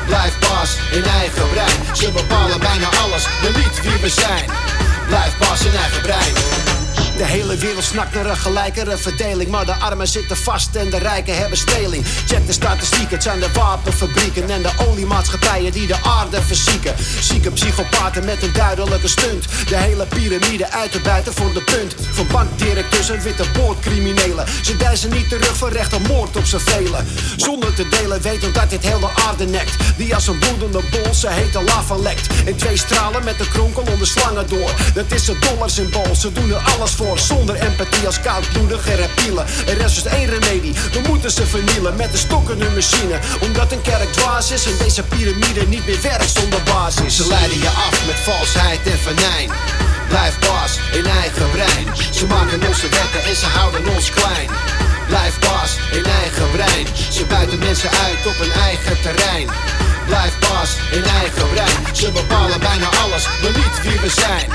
[0.06, 1.96] Blijf baas in eigen brein.
[1.96, 4.50] Ze bepalen bijna alles, maar niet wie we zijn.
[5.06, 6.65] Blijf baas in eigen brein.
[7.16, 9.50] De hele wereld snakt naar een gelijkere verdeling.
[9.50, 12.04] Maar de armen zitten vast en de rijken hebben steling.
[12.26, 16.94] Check de statistiek, het zijn de wapenfabrieken en de oliemaatschappijen die de aarde verzieken.
[17.20, 19.44] Zieke psychopaten met een duidelijke stunt.
[19.68, 21.94] De hele piramide uit te buiten voor de punt.
[22.10, 24.46] Van bankdirecteurs en witte boordcriminelen.
[24.62, 27.06] Ze dijzen niet terug voor recht op moord op z'n velen.
[27.36, 29.76] Zonder te delen weten dat dit heel de aarde nekt.
[29.96, 32.26] Die als een bloedende bol, ze hete lava lekt.
[32.44, 34.70] En twee stralen met de kronkel onder slangen door.
[34.94, 37.05] Dat is het dollarsymbool, ze doen er alles voor.
[37.14, 39.46] Zonder empathie als koudbloedige reptielen.
[39.66, 43.18] Er is dus één remedie, we moeten ze vernielen met een stok in hun machine.
[43.40, 47.16] Omdat een kerk dwaas is en deze piramide niet meer werkt zonder basis.
[47.16, 49.50] Ze leiden je af met valsheid en venijn.
[50.08, 51.86] Blijf baas in eigen brein.
[52.10, 54.48] Ze maken onze wetten en ze houden ons klein.
[55.06, 56.86] Blijf baas in eigen brein.
[57.10, 59.48] Ze buiten mensen uit op hun eigen terrein.
[60.06, 61.96] Blijf baas in eigen brein.
[61.96, 64.48] Ze bepalen bijna alles, maar niet wie we zijn.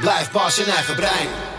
[0.00, 1.49] Blijf baas in eigen brein.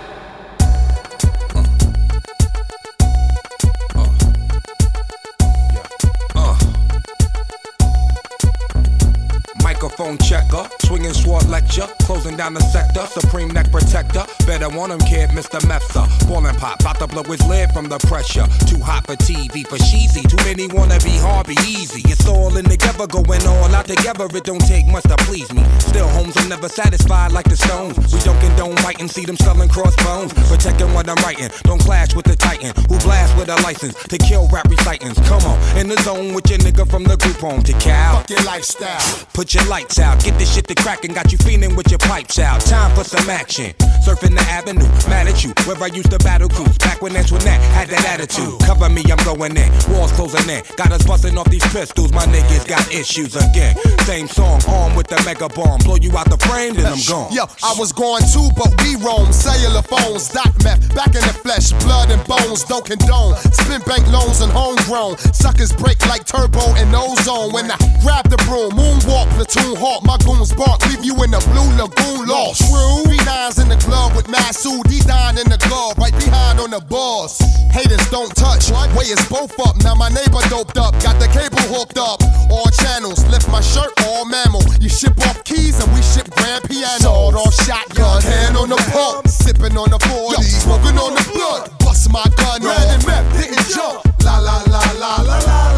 [10.01, 14.25] Microphone checker, swinging sword lecture, closing down the sector, supreme neck protector.
[14.47, 15.59] Better want him, kid, Mr.
[15.69, 16.09] Mepsa.
[16.27, 18.47] Ballin' pop, about to blow his lid from the pressure.
[18.65, 20.23] Too hot for TV, for cheesy.
[20.23, 22.01] Too many wanna be hard, be easy.
[22.09, 24.25] It's all in together, going all out together.
[24.33, 25.63] It don't take much to please me.
[25.79, 28.11] Still, homes are never satisfied like the stones.
[28.11, 30.33] We don't condone writing, see them selling crossbones.
[30.49, 34.17] Protecting what I'm writing, don't clash with the titan who blast with a license to
[34.17, 35.19] kill rap recitants.
[35.29, 38.17] Come on, in the zone with your nigga from the group home to Cal.
[38.17, 39.27] Fuck your lifestyle.
[39.33, 42.39] Put your lights out, get this shit to crackin', got you feeling with your pipes
[42.39, 42.61] out.
[42.61, 43.73] Time for some action.
[44.05, 46.77] Surfing the avenue, mad at you, where I used to battle cruise.
[46.77, 48.59] Back when Antoinette had that attitude.
[48.61, 49.69] Cover me, I'm going in.
[49.89, 50.63] Walls closing in.
[50.75, 53.75] Got us busting off these pistols, my niggas got issues again.
[54.05, 55.79] Same song, armed with the mega bomb.
[55.83, 57.31] Blow you out the frame, then I'm gone.
[57.33, 59.31] Yo, I was going too, but we roam.
[59.33, 63.35] Cellular phones, dot meth, back in the flesh, blood and bones, don't condone.
[63.51, 65.17] Spin bank loans and homegrown.
[65.33, 67.51] Suckers break like turbo and ozone.
[67.53, 71.41] When I grab the broom, moonwalk, platoon hawk, my goons bark, leave you in the
[71.49, 72.61] blue lagoon lost.
[72.69, 73.01] True.
[73.09, 76.79] B9's in the club with Masood, D nine in the glove, right behind on the
[76.85, 77.41] boss.
[77.73, 79.81] Haters don't touch, way is both up.
[79.81, 82.21] Now my neighbor doped up, got the cable hooked up.
[82.53, 84.61] All channels, lift my shirt, all mammal.
[84.77, 87.01] You ship off keys and we ship grand piano.
[87.01, 91.73] Sawed off shotgun, hand on the pump, sipping on the 40, smoking on the blood.
[91.81, 94.05] Bust my gun, red and meth, didn't jump.
[94.21, 95.70] La la la la la la.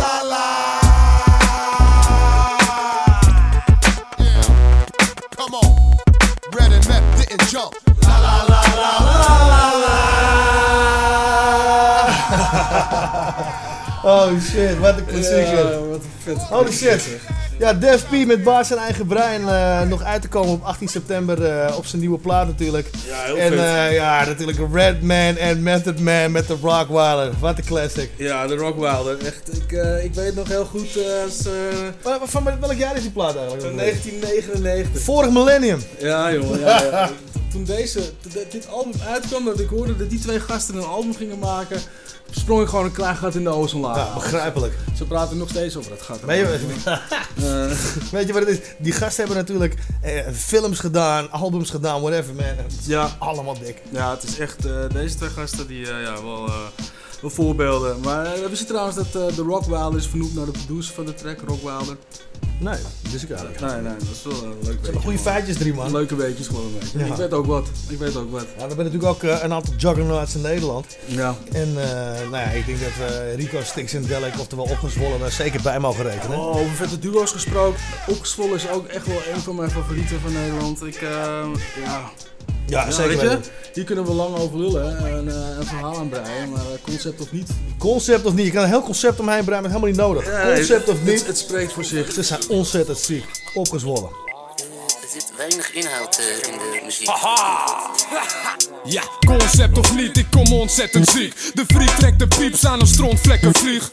[14.24, 15.72] Oh shit, wat een klassieker.
[15.72, 16.38] Ja, wat een vet.
[16.38, 17.04] Holy shit.
[17.60, 20.88] Ja, Def P met Baas zijn eigen brein eh, nog uit te komen op 18
[20.88, 22.90] september eh, op zijn nieuwe plaat natuurlijk.
[23.08, 27.32] Ja, heel en eh, ja, natuurlijk Redman en Method Man met de Rockweiler.
[27.40, 28.10] Wat een classic.
[28.18, 29.18] Ja, de Rockwilder.
[29.26, 29.72] Echt, ik,
[30.04, 30.98] ik weet nog heel goed.
[31.24, 31.42] als,
[32.02, 33.64] Van, van welk jaar is die plaat eigenlijk?
[33.64, 35.02] Van 1999.
[35.02, 35.84] Vorig millennium.
[36.00, 36.60] Ja, jongen.
[36.60, 37.10] Ja, ja.
[37.54, 38.12] Toen deze,
[38.50, 41.82] dit- album uitkwam, dat ik hoorde dat die twee gasten een album gingen maken,
[42.32, 43.96] sprong ik gewoon een klein gat in de ozonlaag.
[43.98, 44.74] Ja, begrijpelijk.
[44.98, 46.22] Ze praten nog steeds over dat gat.
[46.22, 46.74] Weet je,
[47.36, 47.78] Eh,
[48.12, 48.60] weet je wat het is?
[48.78, 52.46] Die gasten hebben natuurlijk eh, films gedaan, albums gedaan, whatever man.
[52.86, 53.10] Ja.
[53.20, 53.82] Allemaal dik.
[53.89, 56.50] Ja, het is echt, eh, deze twee gasten die, ja, wel,
[57.24, 58.00] wel voorbeelden.
[58.00, 61.06] Maar uh, we zien trouwens dat eh, de Rockwilder is vernoemd naar de producer van
[61.06, 61.98] de track, Rockwilder.
[62.60, 62.78] Nee,
[63.12, 63.60] dus ik eigenlijk.
[63.60, 65.92] Nee, nee, dat is wel een leuk hebben goede feitjes drie, man.
[65.92, 67.00] Leuke weetjes gewoon beetje.
[67.00, 67.06] Ja.
[67.06, 67.68] Ik weet ook wat.
[67.90, 68.46] Ik weet ook wat.
[68.58, 70.98] Ja, er zijn natuurlijk ook eh, een aantal juggernauts in Nederland.
[71.06, 71.36] Ja.
[71.52, 75.32] En eh, nou ja, ik denk dat we Rico Stix en Delek, oftewel opgezwollen, daar
[75.32, 76.38] zeker bij mogen rekenen.
[76.38, 77.80] Oh, over vette duo's gesproken.
[78.08, 80.86] Opgezwollen is ook echt wel een van mijn favorieten van Nederland.
[80.86, 81.48] Ik, eh,
[81.84, 82.12] ja...
[82.67, 83.39] Ja, zeker weet je,
[83.73, 87.21] hier kunnen we lang over lullen en eh, een verhaal aan breien, maar eh, concept
[87.21, 87.49] of niet.
[87.78, 90.26] Concept of niet, je kan een heel concept omheen breien, maar helemaal niet nodig.
[90.26, 92.12] Ja, concept of het- niet, Het spreekt voor zich.
[92.12, 93.26] ze zijn ontzettend ziek.
[93.54, 94.10] Opgezwollen.
[95.13, 97.10] Er zit weinig inhoud eh, in de muziek.
[98.84, 101.36] Ja, concept of niet, ik kom ontzettend ziek.
[101.54, 103.91] De freak trekt de pieps aan een strontvlekken vlieg.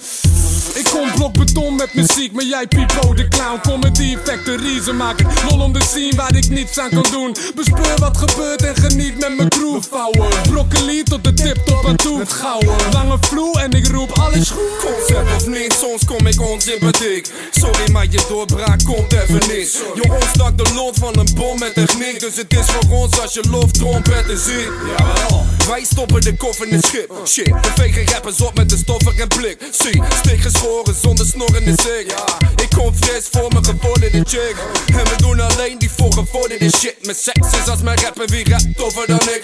[0.74, 3.60] Ik kom blok beton met muziek, maar jij Pipo de clown.
[3.62, 7.36] Comedy factory, ze maken lol om de scene waar ik niets aan kan doen.
[7.54, 9.82] Bespeur wat gebeurt en geniet met mijn crew.
[9.90, 12.18] Vouwen, broccoli tot de tip top aan toe.
[12.18, 14.62] Het gouden, lange vloer en ik roep alles goed.
[14.84, 17.28] Concept of niet, soms kom ik onsympathiek.
[17.60, 19.82] Sorry, maar je doorbraak komt even niet.
[19.94, 22.20] Je ontstak de lot van een bom met techniek.
[22.20, 24.68] Dus het is voor ons als je loft trompetten ziet.
[24.96, 25.44] Jawel.
[25.68, 27.12] Wij stoppen de koffer in het schip.
[27.26, 29.58] Shit, de vege rappers op met de stoffer en blik.
[29.70, 32.04] Zie, stik geschoren zonder snorren is ik.
[32.08, 32.24] Ja,
[32.62, 34.56] ik kom fris voor mijn gevorderde chick.
[34.86, 36.96] En we doen alleen die voor gevorderde shit.
[37.02, 39.42] Mijn seks is als mijn rapper, wie rapt toffer dan ik.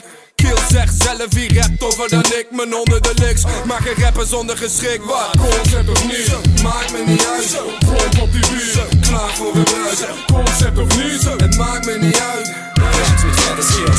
[0.68, 2.46] Zeg zelf wie rapt toffer dan ik.
[2.50, 5.00] Mijn onder de licks, maak geen rapper zonder geschrik.
[5.02, 5.30] Wat?
[5.38, 7.56] Concept of niet, Maakt me niet uit.
[7.78, 9.98] Pomp op die bier, Klaar voor gebruik.
[10.32, 12.52] concept of niet, Het maakt me niet uit.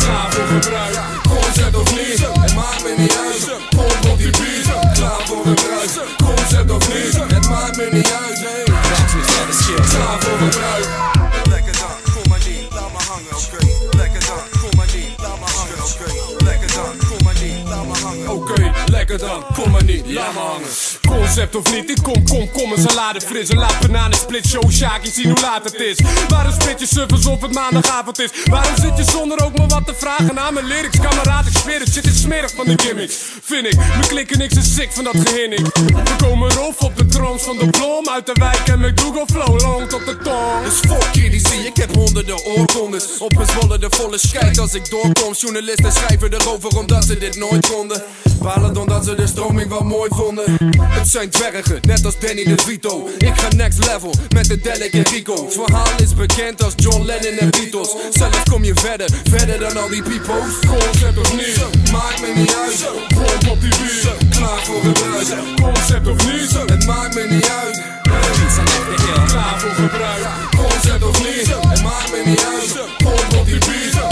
[0.06, 0.96] klaar voor gebruik.
[1.30, 3.46] Concept of niet, het maakt me niet uit.
[3.70, 5.90] Pomp op die bier, Klaar voor gebruik.
[6.24, 8.40] Concept of niet, het maakt me niet uit.
[9.90, 11.17] Klaar voor gebruik.
[19.08, 20.68] Lekker kom maar niet, laat me hangen.
[21.08, 23.50] Concept of niet, ik kom, kom, kom, een salade fris.
[23.50, 26.00] Een laat bananen split show, Shaki, zien hoe laat het is.
[26.28, 28.30] Waarom split je suffers of het maandagavond is?
[28.46, 31.00] Waarom zit je zonder ook maar wat te vragen aan mijn lyrics?
[31.00, 33.16] Kameraad, ik zweer het, shit is smerig van de gimmicks.
[33.44, 35.66] Vind ik, mijn klikken niks is sick van dat gehinnik.
[35.78, 38.10] We komen rof op de troons van de blom.
[38.10, 40.64] Uit de wijk en met Google Flow, long tot de tong.
[40.64, 43.08] Dus fuck critici, ik heb honderden oorkondes
[43.48, 48.04] zwolle de volle scheid als ik doorkom Journalisten schrijven erover omdat ze dit nooit konden
[48.42, 52.56] Balen omdat ze de stroming wel mooi vonden Het zijn dwergen, net als Danny de
[52.64, 53.10] Vito.
[53.18, 55.46] Ik ga next level met de Delic en Rico.
[55.46, 57.96] Het verhaal is bekend als John Lennon en Beatles.
[58.12, 60.54] Zelf kom je verder, verder dan al die peoples.
[60.68, 65.28] Concept of niet, Maakt me niet uit, pomp op die bier, klaar voor gebruik
[65.62, 67.82] concept of niet, Het maakt me niet uit,
[69.28, 70.26] klaar voor gebruik.
[70.58, 73.58] concept of niet Het maakt me niet uit, Pomp op die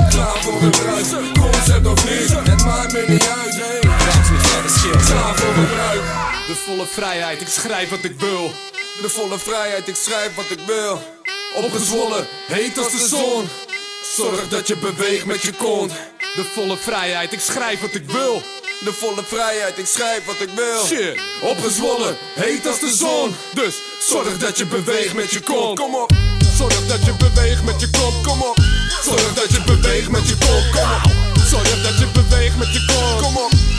[0.10, 1.06] klaar voor gebruik
[1.39, 3.44] Concept of niet, het maakt me niet uit
[6.56, 8.52] De volle vrijheid, ik schrijf wat ik wil.
[9.02, 11.02] De volle vrijheid, ik schrijf wat ik wil
[11.56, 13.50] Opgezwollen, heet als de zon
[14.15, 15.91] Zorg dat je beweegt met je kont
[16.36, 18.41] De volle vrijheid, ik schrijf wat ik wil.
[18.80, 23.76] De volle vrijheid, ik schrijf wat ik wil Shit, Opgezwollen, heet als de zon Dus
[24.00, 26.12] Zorg dat je beweegt met je kont Kom op,
[26.58, 28.28] zorg dat je beweegt met je kont.
[28.28, 28.58] kom op
[29.04, 30.70] Zorg dat je beweegt met je kont.
[30.72, 31.12] Kom op.
[31.50, 33.22] Zorg dat je beweegt met je kont.
[33.22, 33.75] Kom op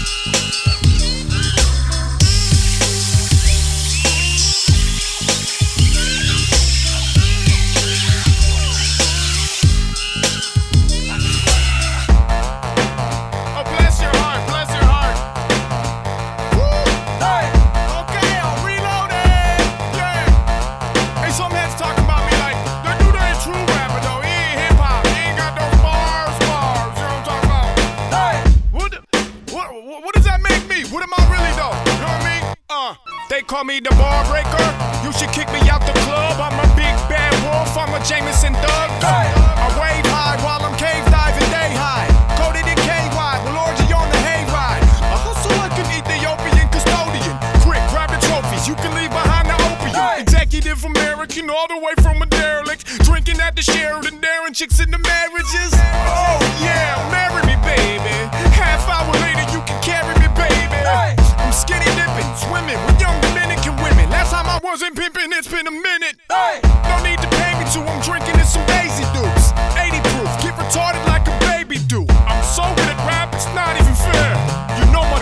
[33.47, 34.67] call me the bar breaker.
[35.07, 36.35] You should kick me out the club.
[36.43, 37.71] I'm a big bad wolf.
[37.79, 38.91] I'm a Jameson Doug.
[39.07, 42.11] I wave high while I'm cave diving day high.
[42.35, 44.83] Coated in KY, will orgy on the hayride.
[45.15, 47.39] A hustle like an Ethiopian custodian.
[47.63, 48.67] Quick, grab the trophies.
[48.67, 49.95] You can leave behind the opium.
[50.19, 52.85] Executive American, all the way from a derelict.
[53.07, 55.71] Drinking at the Sheridan, daring chicks into marriages.
[56.11, 56.46] Oh,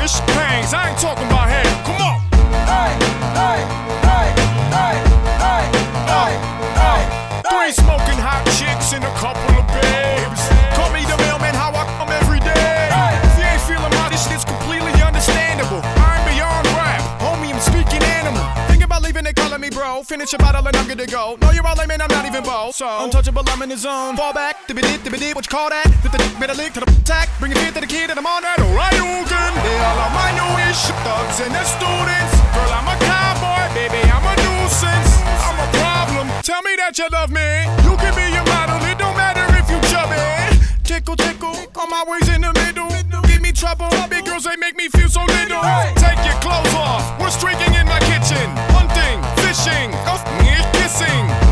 [0.05, 1.65] I ain't talking about hair.
[1.81, 2.21] Come on.
[7.49, 10.45] Three smoking hot chicks and a couple of babes.
[10.77, 12.93] Call me the mailman, how I come every day.
[13.25, 15.81] If you ain't feeling my this shit's completely understandable.
[15.97, 18.45] I'm beyond rap, homie, I'm speaking animal.
[18.69, 20.03] Think about leaving, they calling me bro.
[20.03, 21.39] Finish a bottle and I'm good to go.
[22.55, 22.71] I'm bow.
[22.71, 24.17] So untouchable, I'm in the zone.
[24.17, 25.91] Fall back, dibby dip, dibby dip, what you call that?
[26.03, 27.29] Dip the dick, better lick to the attack.
[27.41, 28.63] Bring a kid to the kid and I'm on that.
[28.63, 29.53] Alright, Hogan.
[29.67, 32.35] They all are my newish thugs and the students.
[32.55, 35.11] Girl, I'm a cowboy, baby, I'm a nuisance.
[35.43, 36.31] I'm a problem.
[36.47, 37.67] Tell me that you love me.
[37.83, 40.15] You can be your model, it don't matter if you chubby.
[40.87, 42.91] Tickle, tickle, on my ways in the middle.
[43.27, 45.65] Give me trouble, big girls, they make me feel so little.
[45.99, 48.47] Take your clothes off, we're streaking in my kitchen.
[48.71, 50.23] Hunting, fishing, oh,
[50.79, 51.44] kissing.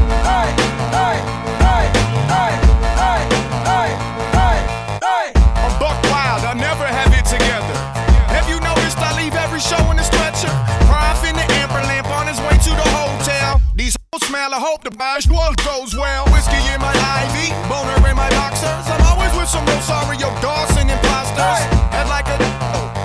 [14.52, 16.28] I hope the bash world goes well.
[16.28, 18.84] Whiskey in my IV, boner in my boxers.
[18.84, 21.64] I'm always with some Rosario Dawson imposters.
[21.88, 22.36] Head like a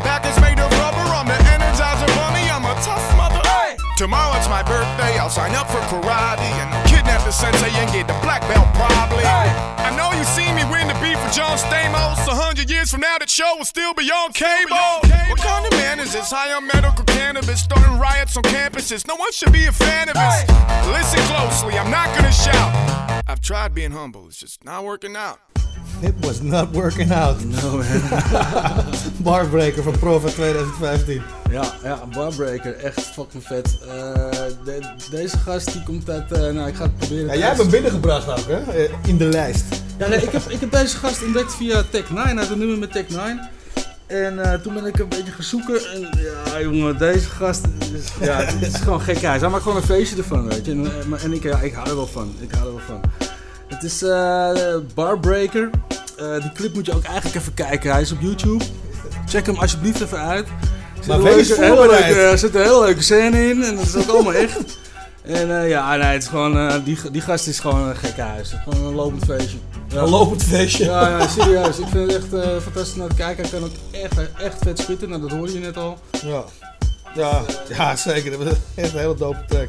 [0.04, 1.08] back is made of rubber.
[1.08, 2.44] I'm the energizer bunny.
[2.52, 3.40] I'm a tough mother.
[3.96, 5.16] Tomorrow it's my birthday.
[5.16, 8.68] I'll sign up for karate and I'll kidnap the sensei and get the black belt
[8.76, 9.24] probably.
[9.24, 9.77] I
[11.38, 12.18] John Stamos.
[12.28, 14.76] A hundred years from now, that show will still be on cable.
[15.30, 16.32] What kind of man is this?
[16.32, 19.06] High on medical cannabis, starting riots on campuses.
[19.08, 20.38] No one should be a fan of this.
[20.88, 22.72] Listen closely, I'm not gonna shout.
[23.30, 25.38] I've tried being humble, it's just not working out.
[26.02, 27.38] It was not working out.
[27.46, 28.02] No man.
[29.30, 31.22] Barbreaker van Prova 2015.
[31.52, 33.78] Ja, ja, Barbreaker, echt fucking vet.
[33.82, 33.94] Eh,
[34.66, 37.26] de- deze gast die komt uit, eh, nou ik ga het proberen.
[37.28, 38.60] Ja, jij hebt hem binnengebracht ook, hè?
[38.86, 39.66] Eh, In de lijst.
[39.98, 42.78] Ja, nee, ik, heb, ik heb deze gast ontdekt via Tech 9, uit een nummer
[42.78, 43.50] met Tech 9.
[44.08, 45.92] En eh, toen ben ik een beetje gaan zoeken.
[45.94, 46.02] En
[46.52, 47.66] ja, jongen, deze gast.
[47.94, 49.18] Is, ja, het is gewoon gek.
[49.22, 50.72] Hij maakt gewoon een feestje ervan, weet je.
[50.72, 52.36] En, eh, maar- en ik, ja, ik hou er wel van.
[52.40, 53.02] Ik hou er wel van.
[53.68, 55.70] Het is eh Barbreaker.
[56.42, 57.92] Die clip moet je ook eigenlijk even kijken.
[57.92, 58.64] Hij is op YouTube.
[59.28, 60.48] Check hem alsjeblieft even uit.
[60.48, 60.54] Er
[61.00, 62.06] zit Maar een wees voorbereid.
[62.06, 63.64] leuke- Er zit een hele leuke scène in.
[63.64, 64.58] En dat is ook allemaal echt.
[65.24, 68.54] En ja, nee, het is gewoon, die, die gast is gewoon een gekke huis.
[68.64, 69.58] Gewoon een lopend feestje.
[69.90, 70.02] Ja.
[70.02, 70.84] Een lopend feestje.
[70.86, 71.80] Ja, ja, serieus.
[71.80, 73.44] Ik vind het echt eh, fantastisch naar te kijken.
[73.44, 75.10] Hij kan ook echt, echt vet spitten.
[75.10, 75.98] Nou, dat hoorde je net al.
[76.26, 76.44] Ja.
[77.16, 78.32] Ja, ja, zeker.
[78.32, 79.68] Dat was echt een hele dope track.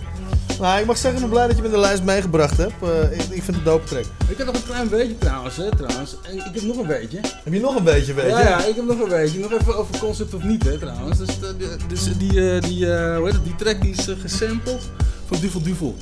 [0.60, 2.72] Nou, ik mag zeggen, ik ben blij dat je me de lijst meegebracht hebt.
[2.82, 4.04] Eh, ik, ik vind het een dope track.
[4.28, 6.16] Ik heb nog een klein beetje trouwens, hè, trouwens.
[6.22, 7.18] En ik heb nog een beetje.
[7.44, 8.30] Heb je nog een beetje, weet je?
[8.30, 9.38] Ja, ja, ik heb nog een beetje.
[9.38, 11.18] Nog even over concept of niet, hè, trouwens.
[11.18, 14.82] Dus, eh, die- dus die, die, hoe heet het, die track die is gesampled
[15.26, 15.96] van Duvel Duvel.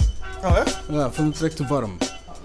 [0.45, 0.79] Oh, echt?
[0.91, 1.97] Ja, van de track Te Warm.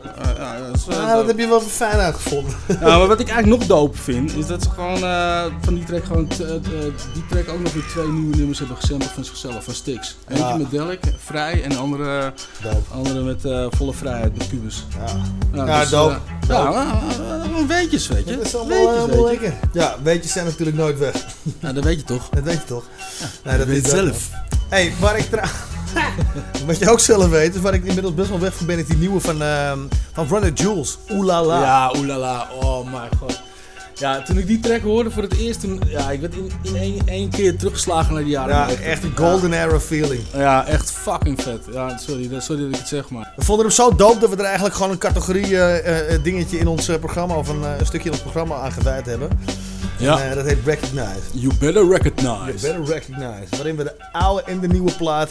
[0.03, 2.53] Eh, ja, dat, is, eh, Ah, dat heb je wel fijn uitgevonden.
[2.67, 5.83] Ja, maar wat ik eigenlijk nog dope vind, is dat ze gewoon eh, van die
[5.83, 6.49] track gewoon t- eh,
[7.13, 10.17] die track ook nog weer twee nieuwe nummers hebben gesampled van zichzelf, van Stix.
[10.27, 10.55] Eentje Ja.
[10.57, 12.33] met Delic, vrij, en de andere,
[12.93, 14.85] andere met eh, volle vrijheid, met Cubus.
[15.53, 16.13] Ja, ja dus, dope.
[16.13, 16.71] eh, Dope.
[16.71, 18.37] ja, eh, gewoon weetjes, weet je.
[18.37, 19.23] Dat is allemaal, Weetjes, weet je.
[19.41, 19.53] lekker.
[19.73, 21.15] Ja, weetjes zijn natuurlijk nooit weg.
[21.59, 22.29] Ja, dat weet je toch?
[22.35, 22.83] Dat weet je toch?
[23.43, 24.29] Nee, Je dat weet is zelf.
[24.69, 25.49] hey, waar ik tra-
[26.65, 28.85] Wat je ook zelf weet, is waar ik inmiddels best wel weg van ben, is
[28.87, 29.79] die nieuwe van, ehm
[30.13, 30.97] van Runner Jules.
[31.11, 31.61] Oelala.
[31.61, 33.41] Ja, oelala, oh mijn god.
[33.95, 36.75] Ja, toen ik die track hoorde voor het eerst, toen, ja, ik werd in, in
[36.75, 38.55] één, één keer teruggeslagen naar die jaren.
[38.55, 38.85] Ja, 90.
[38.85, 40.21] echt een golden era feeling.
[40.33, 41.59] Ja, echt fucking vet.
[41.73, 43.33] Ja, sorry, dat- sorry dat ik het zeg, maar.
[43.35, 46.57] We vonden hem zo dope dat we er eigenlijk gewoon een categorie eh, eh, dingetje
[46.57, 49.29] in ons eh, programma, of een, eh, een stukje in ons programma aan gewijd hebben.
[49.97, 50.19] Ja.
[50.21, 51.19] En, eh, dat heet Recognize.
[51.31, 52.57] You better recognize.
[52.67, 53.47] You better recognize.
[53.49, 55.29] Waarin we de oude en de nieuwe plaat,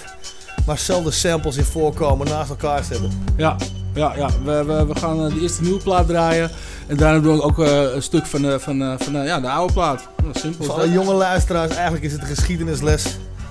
[0.66, 3.10] maar zelfde samples in voorkomen, naast elkaar zetten.
[3.36, 3.56] Ja,
[3.94, 4.28] ja, ja.
[4.44, 6.50] We, we, we gaan eh, de eerste nieuwe plaat draaien.
[6.90, 9.50] En daarna doen we ook eh, een stuk van, van, eh, van eh, ja, de
[9.50, 10.08] oude plaat.
[10.22, 10.64] Nou, simpel.
[10.64, 13.04] Voor alle jonge luisteraars, eigenlijk is het een geschiedenisles.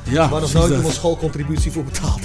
[0.04, 2.22] Ja, waar nog nooit iemand schoolcontributie voor betaald.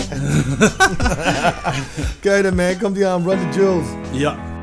[2.16, 3.86] Oké dan man, komt die aan, Run the Jules.
[4.12, 4.53] Ja.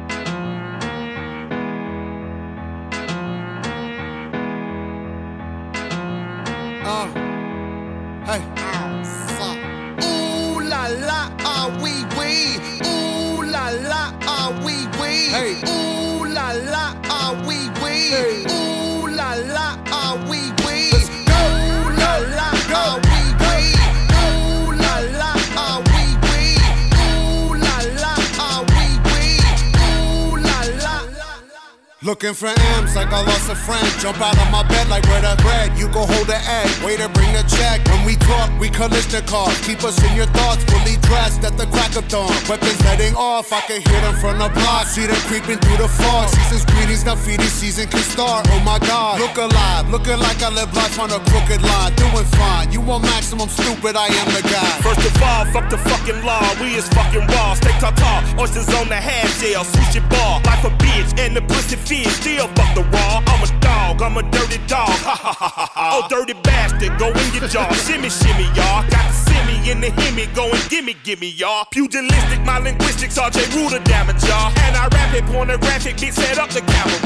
[32.12, 32.52] Looking for
[32.84, 33.88] M's like I lost a friend.
[34.04, 35.72] Jump out of my bed like where the bread.
[35.80, 36.68] You go hold the egg.
[36.84, 37.80] Waiter, bring the check.
[37.88, 39.56] When we talk, we collision cars.
[39.64, 42.28] Keep us in your thoughts, fully dressed at the crack of dawn.
[42.52, 44.92] Weapons heading off, I can hear them from the block.
[44.92, 46.28] See them creeping through the fog.
[46.28, 48.44] Season's greetings, now feeding season can start.
[48.52, 49.88] Oh my god, look alive.
[49.88, 51.96] Looking like I live life on a crooked line.
[51.96, 52.76] Doing fine.
[52.76, 54.72] You want maximum stupid, I am the guy.
[54.84, 56.44] First of all, fuck the fucking law.
[56.60, 57.56] We is fucking raw.
[57.56, 60.44] Steak tartar, oysters on the half shell, sushi bar.
[60.44, 62.14] Life a bitch and the pussy fish.
[62.22, 63.22] Still fuck the raw.
[63.28, 64.90] I'm a dog, I'm a dirty dog.
[64.90, 66.02] Ha ha ha ha ha.
[66.04, 67.72] Oh, dirty bastard, go in your jaw.
[67.86, 68.84] shimmy, shimmy, y'all.
[68.90, 70.28] Got the semi in the hemi.
[70.34, 71.66] Go and gimme, gimme, y'all.
[71.72, 74.52] Pugilistic, my linguistics, RJ Ruler damage, y'all.
[74.66, 76.98] And I rap it, pornographic, bitch, set up the camera.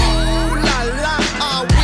[0.00, 1.79] Ooh la la, ah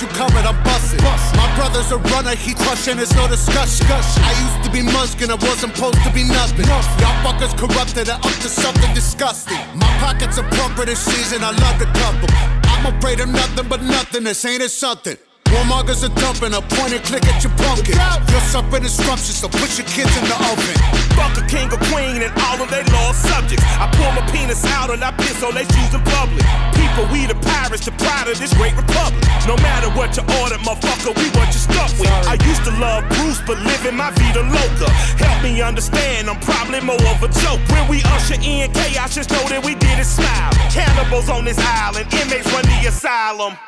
[0.00, 1.02] you covered, I'm busting.
[1.36, 3.86] My brother's a runner, he crushing, there's no discussion.
[3.88, 6.66] I used to be Munchkin, I wasn't supposed to be nothing.
[6.66, 9.58] Y'all fuckers corrupted and up to something disgusting.
[9.76, 12.28] My pockets are plumper this season, I love the couple.
[12.72, 15.16] I'm afraid of nothing but nothing, this ain't it something.
[15.50, 17.98] Warmongers are dumping, a point and click at your pumpkin.
[18.30, 20.78] You're suffering disruption, so put your kids in the oven.
[21.18, 23.66] Fuck a king or queen and all of they lost subjects.
[23.74, 26.46] I pull my penis out and I piss on they shoes in public.
[26.78, 29.18] People, we the pirates, the pride of this great republic.
[29.50, 32.14] No matter what you order, motherfucker, we what you stuck with.
[32.30, 34.86] I used to love Bruce, but living my vida loca.
[35.18, 37.58] Help me understand, I'm probably more of a joke.
[37.74, 40.54] When we usher in chaos, just know that we did it smile.
[40.70, 43.58] Cannibals on this island, inmates run the asylum.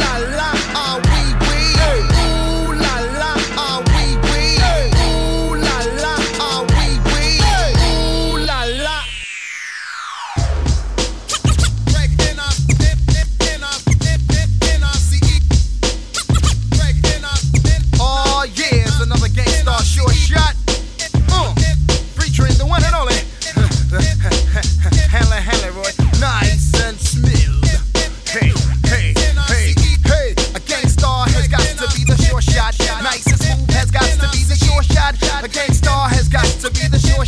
[0.00, 1.78] La la, ah wee wee.
[1.86, 2.17] Ooh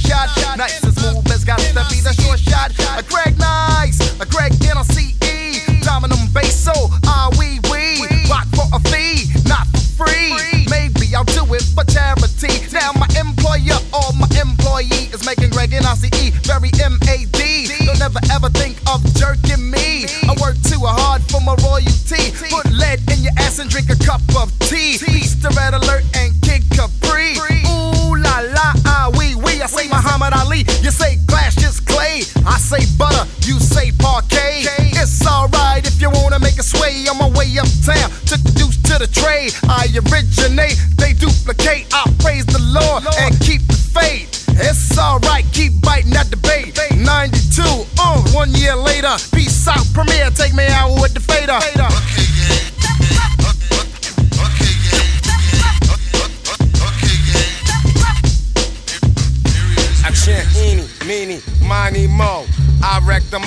[0.00, 0.28] shot.
[0.56, 2.72] Nice and smooth has got to be the short shot.
[2.98, 6.72] A Greg Nice, a Greg NLCE, Dominum Basso,
[7.06, 8.00] ah, we, we.
[8.28, 10.32] Rock for a fee, not for free.
[10.70, 12.66] Maybe I'll do it for charity.
[12.72, 17.40] Now my employer or my employee is making Greg NLCE very MAD.
[17.86, 19.79] Don't ever ever think of jerking me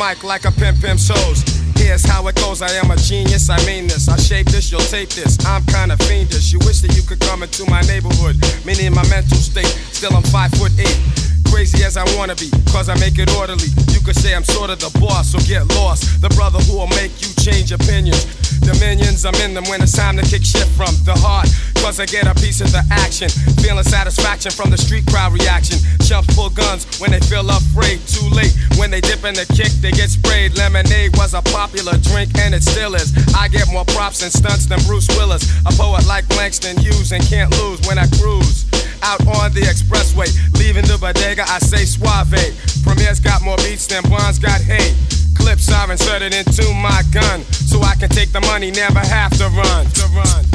[0.03, 1.43] mic like a pimp pimp shows.
[1.75, 2.61] Here's how it goes.
[2.61, 3.49] I am a genius.
[3.49, 4.09] I mean this.
[4.09, 4.71] I shape this.
[4.71, 5.37] You'll tape this.
[5.45, 6.51] I'm kinda fiendish.
[6.51, 8.35] You wish that you could come into my neighborhood.
[8.65, 9.71] Meaning my mental state.
[9.91, 11.22] Still I'm five foot eight.
[11.53, 13.69] Crazy as I wanna be, cause I make it orderly.
[13.93, 16.19] You could say I'm sort of the boss, so get lost.
[16.19, 18.25] The brother who will make you change opinions.
[18.65, 21.45] Dominions, I'm in them when it's time to kick shit from the heart.
[21.77, 23.29] Cause I get a piece of the action.
[23.61, 25.77] Feeling satisfaction from the street crowd reaction.
[26.01, 28.01] Chumps pull guns when they feel afraid.
[28.09, 30.57] Too late when they dip in the kick, they get sprayed.
[30.57, 33.13] Lemonade was a popular drink and it still is.
[33.37, 35.45] I get more props and stunts than Bruce Willis.
[35.69, 38.72] A poet like Langston Hughes and can't lose when I cruise.
[39.03, 42.39] Out on the expressway, leaving the bodega, I say suave.
[42.83, 44.95] Premier's got more beats than Bonds got hate.
[45.35, 49.49] Clips are inserted into my gun, so I can take the money, never have to
[49.49, 49.85] run.
[49.85, 50.45] To run.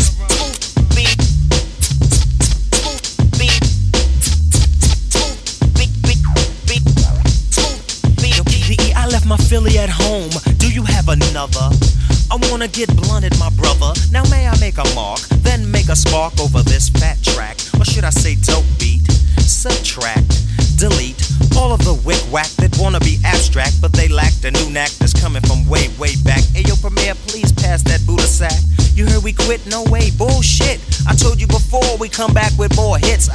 [8.96, 10.30] I left my Philly at home.
[10.59, 11.70] Do you have another?
[12.30, 13.92] I wanna get blunted, my brother.
[14.11, 17.28] Now may I make a mark, then make a spark over this fat
[18.09, 19.04] I say dope beat?
[19.36, 20.40] Subtract,
[20.78, 21.20] delete
[21.59, 24.88] all of the wick whack that wanna be abstract, but they lack the new knack
[24.92, 26.40] that's coming from way, way back.
[26.56, 28.56] Ayo, Premier, please pass that Buddha sack.
[28.94, 29.61] You heard we quit?
[29.66, 30.80] No way, bullshit.
[31.06, 33.28] I told you before we come back with more hits.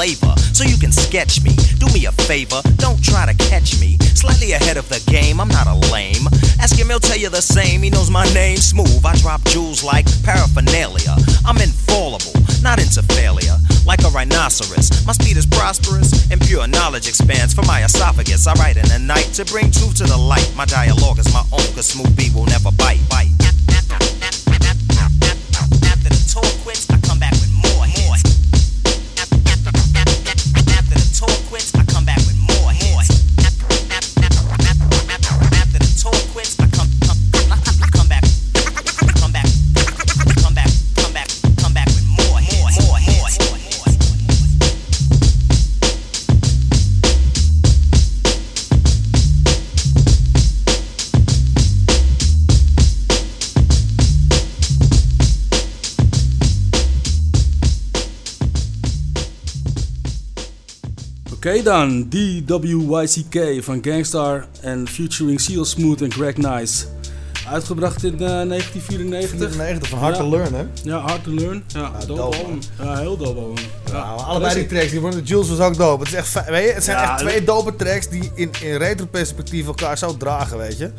[0.00, 1.52] Flavor, so you can sketch me.
[1.76, 3.98] Do me a favor, don't try to catch me.
[4.16, 6.24] Slightly ahead of the game, I'm not a lame.
[6.58, 7.82] Ask him, he'll tell you the same.
[7.82, 9.04] He knows my name, smooth.
[9.04, 11.16] I drop jewels like paraphernalia.
[11.44, 12.32] I'm infallible,
[12.62, 13.58] not into failure.
[13.84, 18.46] Like a rhinoceros, my speed is prosperous, and pure knowledge expands from my esophagus.
[18.46, 20.50] I write in the night to bring truth to the light.
[20.56, 23.06] My dialogue is my own, cause smooth beat will never bite.
[23.10, 23.49] bite.
[61.50, 66.84] Oké dan, DWYCK van Gangstar en featuring Seal Smooth en Greg Nice.
[67.48, 69.38] Uitgebracht in eh, 1994.
[69.38, 70.64] 94, van Hard to Learn, hè?
[70.82, 71.64] Ja, Hard to Learn.
[71.66, 72.58] Ja, dope album.
[72.82, 73.64] Ja, heel dope album.
[73.86, 76.02] Ja, Nou, allebei die tracks, die worden, Jules was ook dope.
[76.02, 78.76] Het, is echt, weet je, het zijn Ja, echt twee dope tracks die in, in
[78.76, 80.90] retro-perspectief elkaar zo dragen, weet je.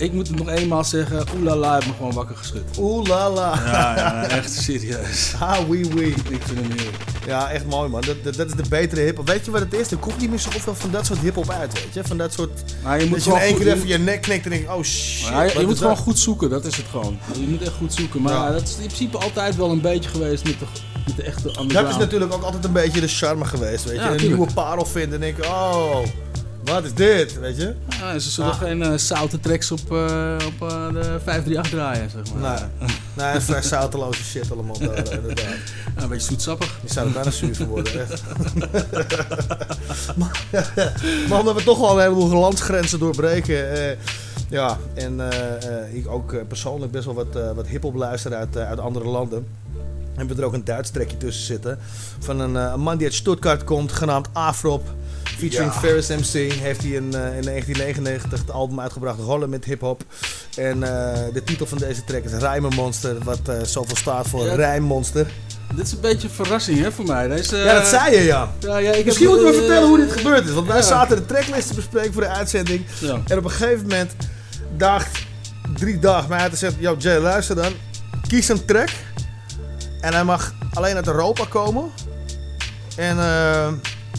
[0.00, 2.62] Ik moet het nog eenmaal zeggen, oelala, heeft me gewoon wakker geschud.
[2.78, 3.54] Oeh la la.
[3.64, 5.32] Ja, ja, echt serieus.
[5.40, 6.08] Ah, wee wee.
[6.08, 6.96] Ik vind hem heerlijk.
[7.26, 8.00] Ja, echt mooi man.
[8.00, 9.26] Dat, dat, dat is de betere hip-hop.
[9.26, 9.90] Weet je wat het is?
[9.90, 12.02] Er komt niet meer zoveel van dat soort hip-hop uit, weet je.
[12.04, 12.50] Van dat soort.
[12.82, 14.82] Maar je moet dat je in één keer even je nek knikt en denkt: oh
[14.82, 15.28] shit.
[15.28, 17.18] Ja, je moet gewoon goed zoeken, dat is het gewoon.
[17.32, 18.22] Je moet echt goed zoeken.
[18.22, 18.50] Maar Ja.
[18.52, 20.64] dat is in principe altijd wel een beetje geweest met de,
[21.06, 21.72] met de echte underground.
[21.72, 24.02] Dat is natuurlijk ook altijd een beetje de charme geweest, weet je.
[24.02, 25.96] Ja, een nieuwe parel vinden en denken: oh,
[26.74, 27.74] wat is dit, weet je.
[28.00, 28.58] Ja, ze zullen Ah.
[28.58, 32.68] geen eh, zoute tracks op, eh, op eh, de 538 draaien, zeg maar.
[32.78, 32.90] Nee,
[33.30, 35.44] nee vrij zouteloze shit allemaal daar, inderdaad.
[35.96, 36.78] Ja, een beetje zoetsappig.
[36.82, 38.22] Je zou er bijna zuur van worden, echt.
[40.18, 40.44] maar,
[41.28, 43.96] maar omdat we toch wel een heleboel landsgrenzen doorbreken.
[44.48, 45.20] ja, en
[45.92, 49.46] ik ook persoonlijk best wel wat, wat hip-hop luister uit, uit andere landen.
[50.14, 51.78] Hebben we er ook een Duits trekje tussen zitten.
[52.18, 54.88] Van een, een man die uit Stuttgart komt, genaamd Afrop.
[55.40, 55.78] Featuring Ja.
[55.80, 60.02] Ferris MC heeft hij in, eh, in 1999 het album uitgebracht, Rollen met Hip Hop.
[60.56, 64.54] En eh, de titel van deze track is Rijmenmonster, wat eh, zoveel staat voor Ja.
[64.54, 65.26] Rijmmonster.
[65.74, 67.28] Dit is een beetje een verrassing hè, voor mij.
[67.28, 68.52] Deze, Ja, dat zei je, ja.
[68.60, 70.54] ja, ja ik Misschien moeten we vertellen hoe dit gebeurd is.
[70.54, 72.84] Want wij zaten de tracklist te bespreken voor de uitzending.
[73.26, 74.12] En op een gegeven moment
[74.76, 75.18] dacht
[75.74, 76.74] drie dagen mij uit en zegt...
[76.78, 77.72] Yo Jay, luister dan.
[78.28, 78.88] Kies een track.
[80.00, 81.90] En hij mag alleen uit Europa komen.
[82.96, 83.68] En eh,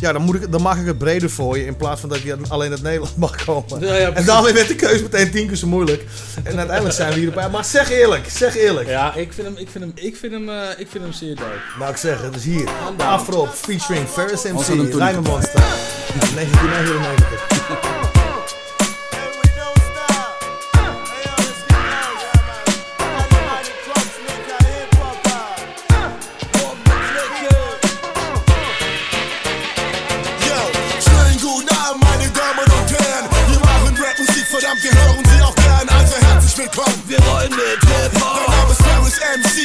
[0.01, 2.21] ja, dan, moet ik, dan mag ik het breder voor je in plaats van dat
[2.21, 3.79] je alleen uit Nederland mag komen.
[3.79, 6.05] Ja, ja, en daarmee werd de keuze meteen tien keer zo moeilijk.
[6.43, 7.49] En uiteindelijk zijn we hier erbij.
[7.49, 8.87] Maar zeg eerlijk, zeg eerlijk.
[8.87, 11.35] Ja, ik vind hem, ik vind hem, ik vind hem, eh, ik vind hem zeer
[11.35, 11.61] leuk.
[11.79, 12.69] Nou, ik zeg, het hier.
[12.97, 15.59] Afro featuring Ferris MC, Rijmen Monster.
[16.35, 17.90] 1999.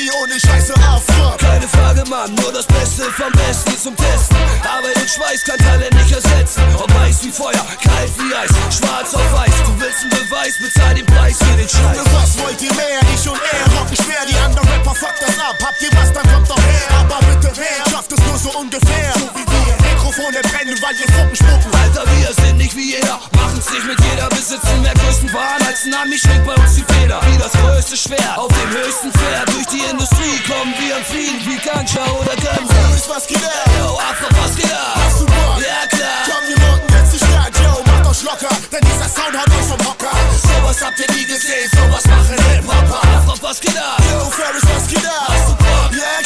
[0.07, 1.01] Party ohne Scheiße, ah.
[1.39, 4.37] Keine Frage, Mann, nur das Beste vom Besten zum Testen.
[4.63, 6.63] Aber den Schweiß kann Talent nicht ersetzen.
[6.77, 9.55] Ob weiß wie Feuer, kalt wie Eis, schwarz auf weiß.
[9.65, 11.97] Du willst einen Beweis, bezahl den Preis für den Scheiß.
[11.97, 13.01] Junge, was wollt ihr mehr?
[13.15, 14.23] Ich und er rocken schwer.
[14.29, 15.57] Die anderen Rapper fuck das ab.
[15.63, 16.99] Habt ihr was, dann kommt doch her.
[17.01, 19.13] Aber bitte her, schafft es nur so ungefähr.
[19.15, 19.86] So wie wir.
[20.17, 21.71] Mikrofone brennen, weil wir Fuppen spucken.
[21.83, 25.85] Alter, wir sind nicht wie jeder, machen's nicht mit jeder, besitzen mehr größten Waren als
[25.85, 27.21] ein Ami, schwingt bei uns die Feder.
[27.29, 31.41] Wie das größte Schwert, auf dem höchsten Pferd, durch die Industrie kommen wir am Fliegen
[31.45, 32.97] wie Ganja oder Gänse.
[32.97, 33.69] Ist was geht ab?
[33.79, 34.97] Yo, Afro, was geht ab?
[35.05, 35.61] Hast du Bock?
[35.61, 36.25] Ja, klar.
[36.25, 39.69] Komm, wir rocken jetzt die Stadt, yo, macht euch locker, denn dieser Sound haut euch
[39.69, 40.17] vom Hocker.
[40.33, 43.01] Sowas habt ihr nie gesehen, sowas machen Hip-Hopper.
[43.21, 44.01] Afro, was geht ab?
[44.09, 45.29] Yo, Ferris, was geht ab?
[45.29, 45.93] Hast du Bock?
[45.93, 46.26] Ja, klar.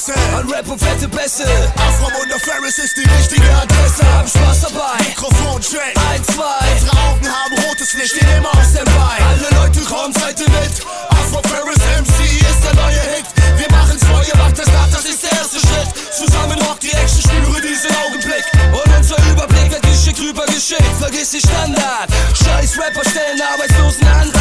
[0.00, 0.14] Interesse?
[0.36, 1.44] An Rap und fette Bässe.
[1.76, 4.04] Afro und Ferris ist die richtige Adresse.
[4.12, 4.96] Hab Spaß dabei.
[5.04, 5.94] Mikrofon check.
[6.10, 6.72] Eins, zwei.
[6.72, 8.16] Unsere Augen haben rotes Licht.
[8.16, 9.20] Stehen immer aus dem Bein.
[9.28, 10.72] Alle Leute kommen, seid ihr mit.
[11.10, 13.26] Afro Ferris MC ist der neue Hit.
[13.58, 15.88] Wir machen's vor, ihr macht das nach, das ist der erste Schritt.
[16.16, 18.44] Zusammen rockt die Action, spüre diesen Augenblick.
[18.72, 20.96] Und unser Überblick wird geschickt rübergeschickt.
[20.98, 22.08] Vergiss die Standard.
[22.32, 24.39] Scheiß Rapper stellen arbeitslosen Antrag.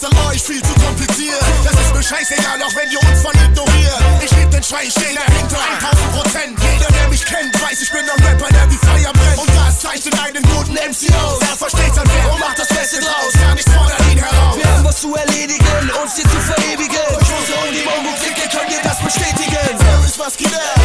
[0.00, 1.40] Ist dann euch viel zu kompliziert.
[1.64, 4.00] Das ist mir scheißegal, auch wenn ihr uns voll ignoriert.
[4.24, 6.58] Ich lieb den Schrei, ich steh dahinter 1000 Prozent.
[6.60, 9.38] Jeder, der mich kennt, weiß, ich bin ein Rapper, der wie Feuer brennt.
[9.38, 11.40] Und das zeichnet einen guten MC aus.
[11.42, 13.32] Er versteht sein Werk Und macht das Beste draus.
[13.40, 14.56] Gar nichts fordert ihn heraus.
[14.56, 17.06] Wir haben was zu erledigen, uns hier zu verewigen.
[17.12, 19.78] Durch unsere und die Mongo-Clique könnt ihr das bestätigen.
[19.78, 20.79] Ferris, was geht ab?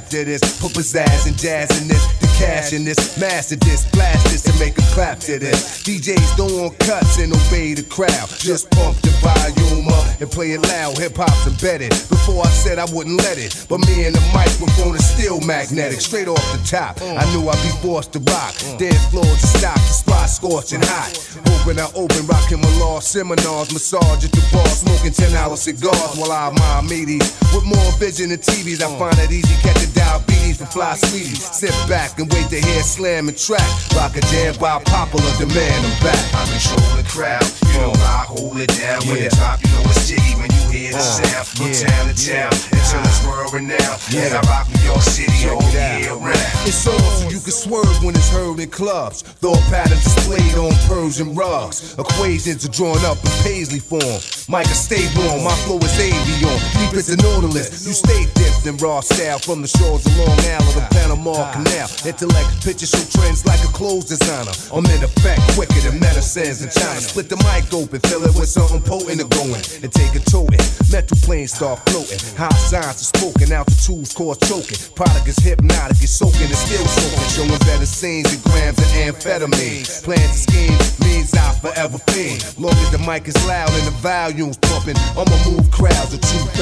[0.00, 0.40] To this.
[0.60, 4.58] Put pizzazz and jazz in this, the cash in this, master this, blast this, and
[4.58, 5.82] make a clap to this.
[5.82, 8.28] DJs don't want cuts and obey the crowd.
[8.38, 10.96] Just pump the volume up and play it loud.
[10.98, 11.90] Hip hop's embedded.
[12.08, 16.00] Before I said I wouldn't let it, but me and the microphone is still magnetic.
[16.00, 18.54] Straight off the top, I knew I'd be forced to rock.
[18.78, 20.01] Dead floor to spot
[20.42, 21.14] scorching hot.
[21.46, 26.18] Hoping I open, rocking my law seminars, massage at the bar, smoking 10 hour cigars
[26.18, 27.30] while I admire meaties.
[27.54, 31.46] With more vision than TVs, I find it easy catching diabetes from fly sweeties.
[31.46, 33.62] Sit back and wait to hear slam and track.
[33.94, 36.22] Rock a jam by popular demand, I'm back.
[36.34, 39.06] I control the crowd, you know I hold it down.
[39.06, 39.28] When Yeah.
[39.30, 40.50] the top, you know it's jiggy when
[40.82, 41.46] hear the Uh, sound.
[41.46, 42.50] From yeah, town to yeah.
[42.50, 44.00] town until it's uh, world renowned.
[44.10, 44.26] Yeah.
[44.26, 46.66] And I rock New York City all year round.
[46.66, 49.22] It's on so you can swerve when it's heard in clubs.
[49.42, 51.94] Thought patterns displayed on Persian rugs.
[51.98, 54.18] Equations are drawn up in paisley form.
[54.48, 56.58] Micah, stay warm, my flow is avion.
[56.78, 60.38] Deep as a nautilus, you stay dipped in raw style from the shores of Long
[60.56, 61.52] Island to Panama uh, uh.
[61.52, 61.88] Canal.
[62.06, 64.52] Intellect pictures show trends like a clothes designer.
[64.72, 67.00] I'm in effect quicker than medicines in China.
[67.00, 70.24] Split the mic open, fill it with something potent to go in, and take it
[70.26, 70.60] toting.
[70.92, 72.20] Mental planes start floating.
[72.36, 74.76] High signs are spoken, altitudes cause choking.
[74.94, 77.28] Product is hypnotic, it's soaking, it's still soaking.
[77.32, 79.88] Showing better scenes and grams of amphetamine.
[80.04, 82.44] Plans and schemes means I forever fiend.
[82.58, 86.60] Long as the mic is loud and the volume's pumping, I'ma move crowds of 2,000.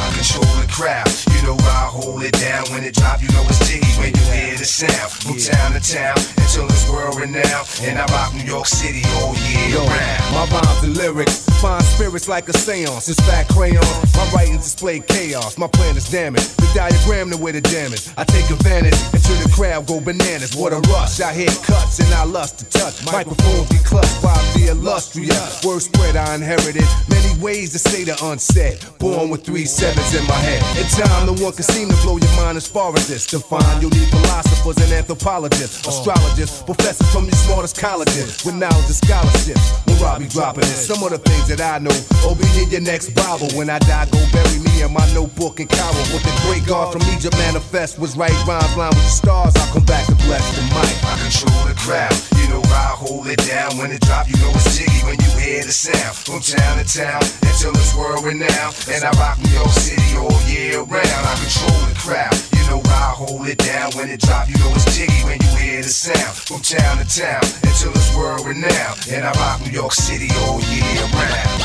[0.00, 2.64] I control the crowd, you know I hold it down.
[2.72, 5.12] When it drop, you know it's jiggy when you hear the sound.
[5.12, 7.68] From town to town until it's world renowned.
[7.84, 10.20] And I rock New York City all year Yo, round.
[10.32, 13.08] my rhymes and lyrics Define spirits like a seance.
[13.08, 13.84] It's fat crayon.
[14.14, 15.58] My writings display chaos.
[15.58, 16.56] My plan is damaged.
[16.58, 18.08] The diagram the way the damage.
[18.16, 20.54] I take advantage until the crowd go bananas.
[20.56, 21.20] What a rush.
[21.20, 23.04] I hit cuts and I lust to touch.
[23.06, 25.64] Microphones be clutched by the illustrious.
[25.64, 26.86] Word spread I inherited.
[27.08, 28.78] Many ways to say the unsaid.
[28.98, 30.62] Born with three sevens in my head.
[30.76, 33.26] In time, no one can seem to blow your mind as far as this.
[33.26, 38.98] Define, you'll need philosophers and anthropologists, astrologists, professors from your smartest colleges with knowledge and
[38.98, 39.66] scholarships.
[39.86, 41.92] When Robbie dropping it, some of the things that I know.
[42.32, 43.48] Be in your next Bible.
[43.56, 46.02] When I die, go bury me in my notebook in Cairo.
[46.12, 49.54] What the great God from Egypt manifest was right rhymes line with the stars.
[49.56, 50.92] I'll come back to bless the mic.
[51.04, 52.12] I control the crowd.
[52.36, 54.28] You know I hold it down when it drop.
[54.28, 56.16] You know it's jiggy when you hear the sound.
[56.16, 58.74] From town to town until it's world renowned.
[58.90, 61.22] And I rock New York City all year round.
[61.26, 62.34] I control the crowd.
[62.56, 64.48] You know I hold it down when it drop.
[64.48, 66.36] You know it's jiggy when you hear the sound.
[66.36, 68.98] From town to town until it's world renowned.
[69.10, 71.62] And I rock New York City all year round.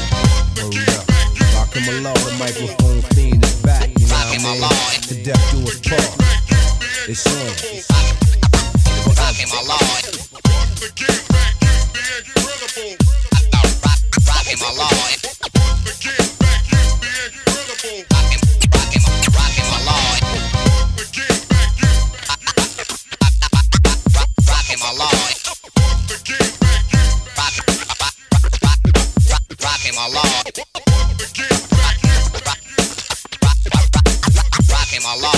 [0.59, 1.16] Oh, Rockin'
[1.85, 3.89] my law, the microphone fiend is back.
[3.99, 5.01] You know what I mean?
[5.01, 6.17] To death do us part.
[7.07, 7.33] It's on.
[9.15, 10.03] Rockin' my Lord.
[14.27, 15.17] Rockin' my Lord.
[17.83, 18.16] Rockin'
[35.07, 35.37] my Lord.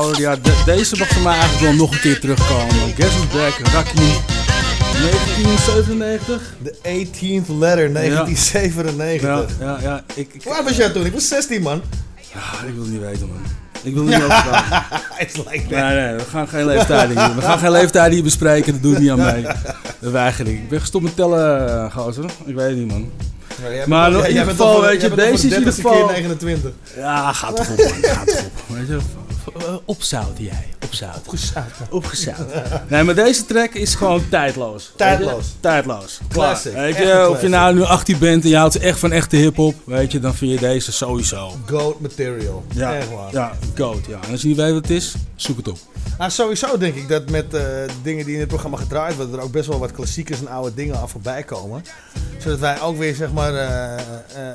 [0.00, 2.74] Hoor, ja, de- deze mag voor mij eigenlijk wel nog een keer terugkomen.
[2.96, 4.02] Guess Who's Back, Rakim,
[5.00, 6.54] 1997.
[6.62, 9.58] De 18th letter, 1997.
[9.60, 10.04] Ja, ja, ja.
[10.14, 11.06] Ik, ik, oud was jij toen?
[11.06, 11.82] Ik was 16, man.
[12.34, 13.42] Ja, ik wil het niet weten, man.
[13.82, 14.82] Ik wil niet over praten.
[15.26, 15.70] It's like that.
[15.70, 17.34] Nee, nee, we gaan geen leeftijden hier.
[17.36, 17.70] We gaan geen
[18.12, 19.42] hier bespreken, dat doe ik niet aan mee.
[19.98, 20.52] Dat weiger ik.
[20.54, 22.24] Ik ben gestopt met tellen, eh, gozer.
[22.44, 23.10] Ik weet het niet, man.
[23.72, 26.06] Ja, maar nog- in ieder geval, weet je, deze is in de ieder 30ste geval...
[26.06, 26.70] keer 29.
[26.96, 27.76] Ja, gaat toch man.
[28.02, 28.44] Gaat.
[28.66, 28.98] Weet je,
[29.56, 30.71] eh, opzouten jij.
[30.92, 31.20] Opzouten.
[31.22, 31.86] Opgezouten.
[31.90, 32.62] Opgezouten.
[32.88, 34.92] Nee, maar deze track is gewoon tijdloos.
[34.96, 35.46] Tijdloos.
[35.60, 36.20] Tijdloos.
[36.28, 36.72] Classic.
[36.72, 39.74] Weet je, of je nou nu 18 bent en je houdt echt van echte hip-hop,
[39.84, 41.56] weet je, dan vind je deze sowieso.
[41.66, 42.64] Goat material.
[42.74, 43.32] Ja, Echt waar.
[43.32, 44.06] ja, goat.
[44.08, 44.18] Ja.
[44.24, 45.78] En als je niet weet wat het is, zoek het op.
[46.18, 47.62] Nou, sowieso denk ik dat met eh,
[48.02, 50.74] dingen die in het programma gedraaid worden, er ook best wel wat klassiekers en oude
[50.74, 51.84] dingen af voorbij komen.
[52.42, 54.00] Zodat wij ook weer, zeg maar, eh, eh,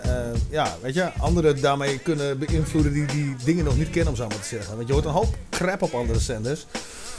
[0.03, 4.15] eh, ja, weet je, anderen daarmee kunnen beïnvloeden die die dingen nog niet kennen, om
[4.15, 4.75] zo maar te zeggen.
[4.75, 6.65] Want je hoort een hoop crap op andere zenders.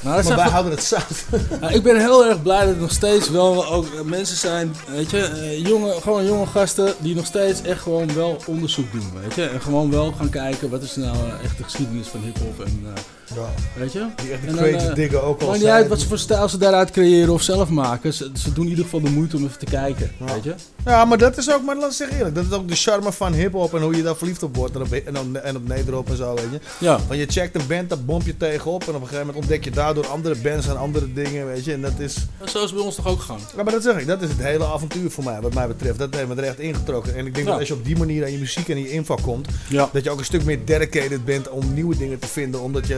[0.01, 1.25] Maar, Maar, dat wij houden het zout.
[1.61, 4.75] Ja, ik ben heel erg blij dat er nog steeds wel ook eh, mensen zijn,
[4.89, 9.11] weet je, eh, jonge, gewoon jonge gasten die nog steeds echt gewoon wel onderzoek doen,
[9.23, 9.45] weet je.
[9.45, 12.87] En gewoon wel gaan kijken wat is nou eh, echt de geschiedenis van hip-hop en,
[12.95, 13.43] eh,
[13.77, 14.07] weet je.
[14.17, 16.91] Die echt de digger ook al Maakt niet uit wat ze voor stijl ze daaruit
[16.91, 18.15] creëren of zelf maken.
[18.15, 20.55] Ze, ze doen in ieder geval de moeite om even te kijken, weet je.
[20.85, 23.13] Ja, maar dat is ook, maar laat ik zeggen eerlijk, dat is ook de charme
[23.13, 24.75] van hip-hop en hoe je daar verliefd op wordt.
[24.75, 26.61] En op, en op, en op nederop en zo, weet je.
[26.79, 26.99] Ja.
[27.09, 28.83] Want je checkt een band, daar bomp je tegenop.
[28.83, 31.73] En op een gegeven moment ontdek je daardoor andere bands en andere dingen, weet je.
[31.73, 32.17] En dat is.
[32.45, 33.39] Zo is bij ons toch ook gegaan.
[33.57, 35.99] Ja, maar dat zeg ik, dat is het hele avontuur voor mij, wat mij betreft.
[35.99, 37.15] Dat heeft me er echt ingetrokken.
[37.17, 37.51] En ik denk Ja.
[37.51, 39.89] dat als je op die manier aan je muziek en je inval komt, Ja.
[39.93, 42.61] dat je ook een stuk meer dedicated bent om nieuwe dingen te vinden.
[42.61, 42.95] Omdat je.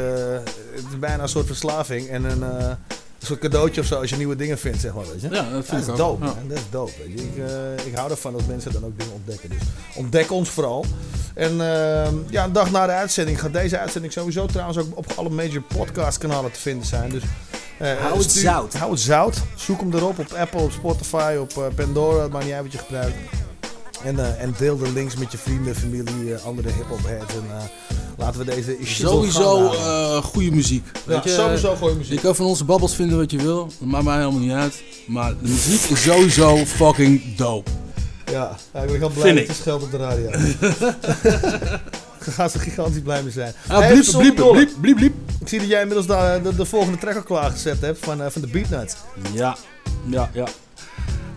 [0.74, 2.43] Het is bijna een soort verslaving en een.
[2.43, 2.70] eh,
[3.21, 5.29] een soort cadeautje of zo als je nieuwe dingen vindt, zeg maar, weet je.
[5.31, 5.97] Ja, dat vind is ik ook.
[5.97, 6.35] dope, Ja.
[6.35, 6.49] man.
[6.49, 7.25] Dat is dope, weet je.
[7.27, 7.37] Ik,
[7.79, 9.49] eh, ik hou ervan dat mensen dan ook dingen ontdekken.
[9.51, 9.59] Dus
[9.95, 10.85] ontdek ons vooral.
[11.35, 15.07] En ehm, ja, een dag na de uitzending gaat deze uitzending sowieso trouwens ook op
[15.16, 17.11] alle major podcastkanalen te vinden zijn.
[17.11, 17.23] Dus,
[17.79, 18.75] eh, Hou het stuur- zout.
[18.75, 19.37] Hou het zout.
[19.57, 22.79] Zoek hem erop op Apple, op Spotify, op eh, Pandora, maakt niet uit wat je
[22.79, 23.16] gebruikt.
[24.05, 27.35] En, en deel de links met je vrienden, familie, andere hip-hop heads.
[27.35, 27.45] En
[28.21, 30.85] laten we deze shit Sowieso eh goede muziek.
[30.95, 32.12] Ja, Weet je, sowieso goede muziek.
[32.12, 33.68] Je kan van onze babbels vinden wat je wil.
[33.79, 34.83] Dat maakt mij helemaal niet uit.
[35.07, 37.71] Maar de muziek is sowieso fucking dope.
[38.33, 39.47] Ja, ik ben heel blij Vind dat ik.
[39.47, 40.31] het is geld op de radio.
[42.25, 43.53] Daar gaan ze gigantisch blij mee zijn.
[43.68, 45.14] Ah, Hey, bliep, bliep, bliep, bliep, bliep.
[45.41, 48.31] Ik zie dat jij inmiddels de, de, de volgende track al klaargezet hebt van, eh,
[48.31, 48.95] van de Beatnuts.
[49.33, 49.57] Ja,
[50.07, 50.47] ja, ja.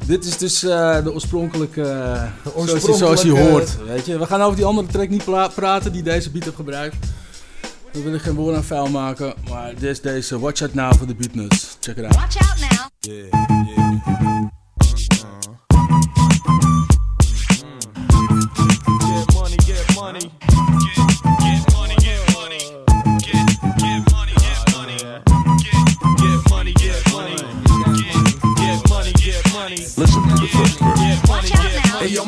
[0.05, 3.77] Dit is dus eh, de oorspronkelijke, eh, zoals, oorspronkelijke- hoort.
[3.87, 4.19] Weet je.
[4.19, 5.23] We gaan over die andere track niet
[5.55, 6.95] praten die deze beat heeft gebruikt.
[7.91, 11.07] We willen geen woorden aan vuil maken, maar dit is deze Watch Out Now voor
[11.07, 11.77] de Beatnuts.
[11.79, 12.15] Check it out.
[12.15, 12.87] Watch out now.
[12.99, 13.25] Yeah,
[13.75, 14.51] yeah.
[18.99, 20.92] Get money, get money.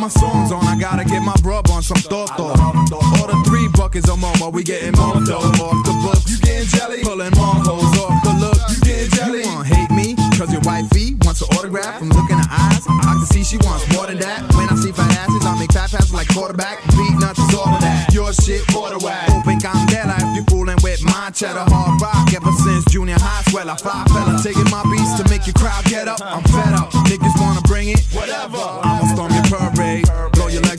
[0.05, 0.63] My song's on.
[0.67, 2.53] I gotta get my brub on some Toto.
[2.53, 4.53] the three buckets of Momo.
[4.53, 6.29] We getting more dough off the books.
[6.29, 7.01] You getting jelly?
[7.01, 8.59] Pulling more hoes off the look.
[8.69, 9.41] You getting jelly?
[9.41, 10.13] You wanna hate me?
[10.37, 12.85] Cause your wifey wants an autograph from looking her eyes.
[12.85, 14.45] I can see she wants more than that.
[14.53, 16.85] When I see fat asses, I make fat passes like quarterback.
[16.93, 18.13] Beat nuts is all of that.
[18.13, 19.25] Your shit, quarter whack.
[19.33, 22.29] Open candela if you fooling with my cheddar hard rock.
[22.29, 24.05] Ever since junior high, swell I fly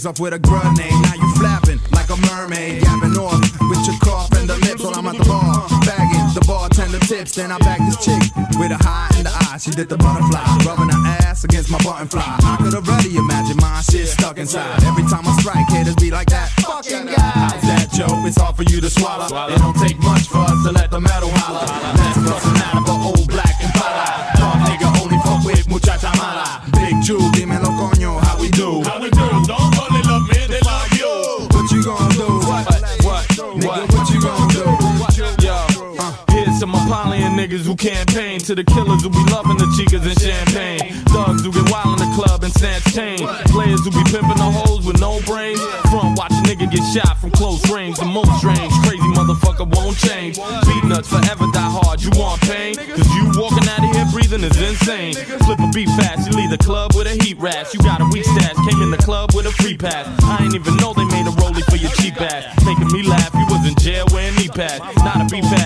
[0.07, 0.95] off with a grenade.
[1.03, 2.83] Now you flapping like a mermaid.
[2.83, 5.67] Yapping off with your cough and the lips while I'm at the bar.
[5.83, 7.35] Bagging the bartender tips.
[7.35, 8.23] Then I bag this chick
[8.57, 9.59] with a high in the eye.
[9.59, 10.47] She did the butterfly.
[10.65, 12.23] Rubbing her ass against my button fly.
[12.23, 14.83] I could already imagine my shit stuck inside.
[14.85, 16.51] Every time I strike, haters be like that.
[16.63, 17.35] Fucking guy.
[17.35, 18.23] How's that, Joe?
[18.27, 19.27] It's hard for you to swallow.
[19.27, 21.86] It don't take much for us to let the metal holler.
[37.77, 38.41] Campaign.
[38.41, 40.93] To the killers who be loving the chicas and champagne.
[41.13, 43.19] Thugs who get wild in the club and snatch chain.
[43.49, 45.63] Players who be pimping the hoes with no brains.
[45.89, 47.97] Front watch a nigga get shot from close range.
[47.99, 50.37] The most strange, crazy motherfucker won't change.
[50.37, 52.03] Beat nuts forever die hard.
[52.03, 52.77] You want pain?
[52.77, 55.15] Cause you walking out of here breathing is insane.
[55.47, 57.73] Flip a beat fast, you leave the club with a heat rash.
[57.73, 60.05] You got a weak stash, came in the club with a free pass.
[60.25, 62.45] I ain't even know they made a rollie for your cheap ass.
[62.65, 64.83] Making me laugh, you was in jail wearing knee pads.
[65.05, 65.66] Not a beat gotten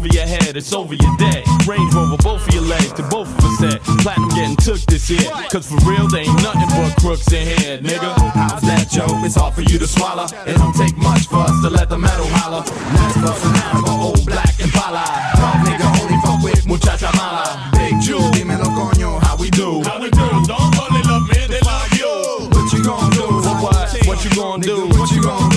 [0.00, 1.44] over your head, it's over your dead.
[1.68, 3.80] Range Rover, both of your legs, to both of us said.
[4.00, 5.28] Platinum getting took this year.
[5.52, 8.08] Cause for real, they ain't nothing but crooks in here, nigga.
[8.32, 9.20] How's that, Joe?
[9.24, 10.24] It's hard for you to swallow.
[10.46, 12.64] It don't take much for us to let the metal holler.
[12.64, 15.04] Let's bust an out of old black and pala.
[15.36, 17.68] Dog nigga only fuck with muchacha mala.
[17.76, 19.84] Big Jew, dímelo coño, how we do?
[19.84, 20.28] How we do?
[20.48, 22.48] Don't only love me, they love you.
[22.56, 23.26] What you gonna do?
[23.44, 24.88] What, what, what you gonna do?
[24.96, 25.49] What you gonna do?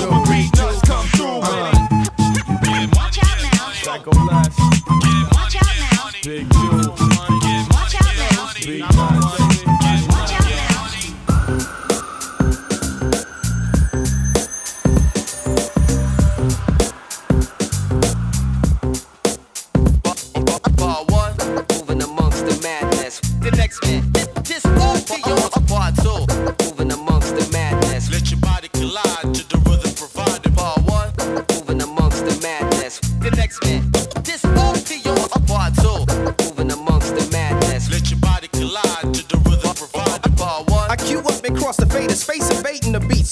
[4.59, 4.82] life.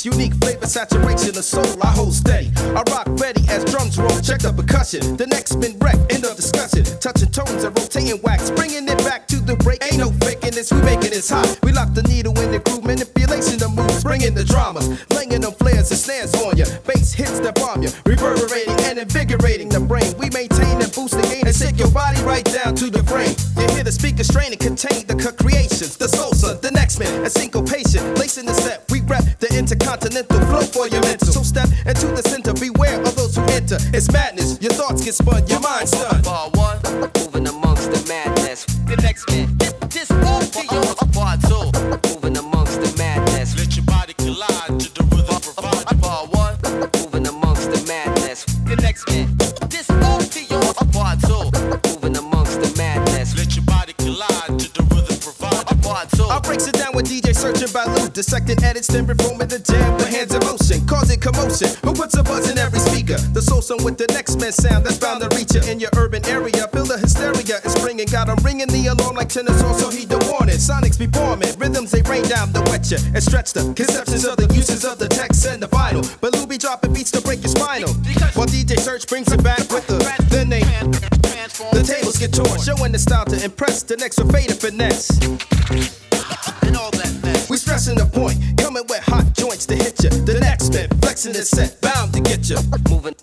[0.04, 2.52] Unique flavor, saturation of soul, I hold steady.
[2.74, 5.16] I rock ready as drums roll, check the percussion.
[5.16, 6.86] The next spin wreck, end of discussion.
[7.00, 9.84] Touching tones and rotating wax, bringing it back to the break.
[9.86, 11.46] Ain't no faking this, we making this hot.
[11.62, 14.90] We lock the needle in the groove, manipulation the moves, bringing the dramas.
[15.14, 16.66] Laying them flares and snares on ya.
[16.88, 20.10] Bass hits that bomb ya, reverberating and invigorating the brain.
[20.18, 23.38] We maintain and boost the gain and sick your body right down to the brain.
[23.54, 25.98] You hear the speaker strain and contain the creations,
[27.00, 28.16] next syncopation.
[28.16, 31.28] Lacing the set, we rap the intercontinental flow for your mental.
[31.28, 33.78] So step into the center, beware of those who enter.
[33.94, 36.22] It's madness, your thoughts get spun, your mind's done.
[36.24, 36.80] Bar one,
[37.18, 38.66] moving amongst the madness.
[38.66, 39.58] The next man,
[58.22, 61.74] Dissecting edits, then reforming the jam with hands in motion, causing commotion.
[61.82, 63.18] Who puts a buzz in every speaker?
[63.34, 65.90] The soul song with the next man sound that's bound to reach you in your
[65.98, 66.70] urban area.
[66.70, 69.64] Feel the hysteria is springing, got 'em ringing the alarm like tennis.
[69.64, 70.62] Also, he the warning.
[70.62, 74.38] Sonics be forming, rhythms they rain down the wet you and stretch the conceptions of
[74.38, 76.06] the uses of the text and the vinyl.
[76.22, 77.90] But Lou dropping beats to break your spinal.
[78.38, 79.98] While DJ Search brings it back with the
[80.30, 80.62] then they
[81.74, 83.82] the tables get torn, showing the style to impress.
[83.82, 85.10] The next with fade and finesse.
[87.52, 90.10] We stressing the point, coming with hot joints to hit you.
[90.10, 92.56] The next man flexing the set, bound to get you.
[92.90, 93.14] Moving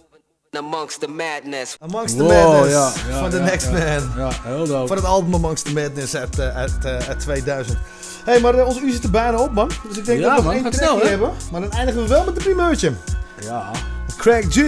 [0.55, 1.79] amongst the madness.
[1.81, 3.73] Amongst the Wow, Madness ja, ja, van The ja, Next ja.
[3.73, 4.13] Man.
[4.17, 4.87] Ja, heel dope.
[4.87, 7.79] Van het album Amongst the Madness uit, eh, uit, eh, uit 2000.
[8.25, 9.71] Hé, hey, maar eh, onze uur zit er bijna op, man.
[9.89, 11.33] Dus ik denk Ja, dat we nog man, één trackje hebben.
[11.53, 12.93] Maar dan eindigen we wel met een primeurtje.
[13.41, 13.71] Ja.
[14.17, 14.59] Craig G,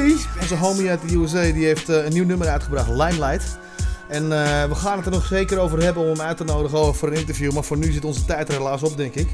[0.40, 3.58] onze homie uit de USA, die heeft een nieuw nummer uitgebracht, Limelight.
[4.10, 6.94] En eh, we gaan het er nog zeker over hebben om hem uit te nodigen
[6.94, 7.52] voor een interview.
[7.52, 9.28] Maar voor nu zit onze tijd er helaas op, denk ik.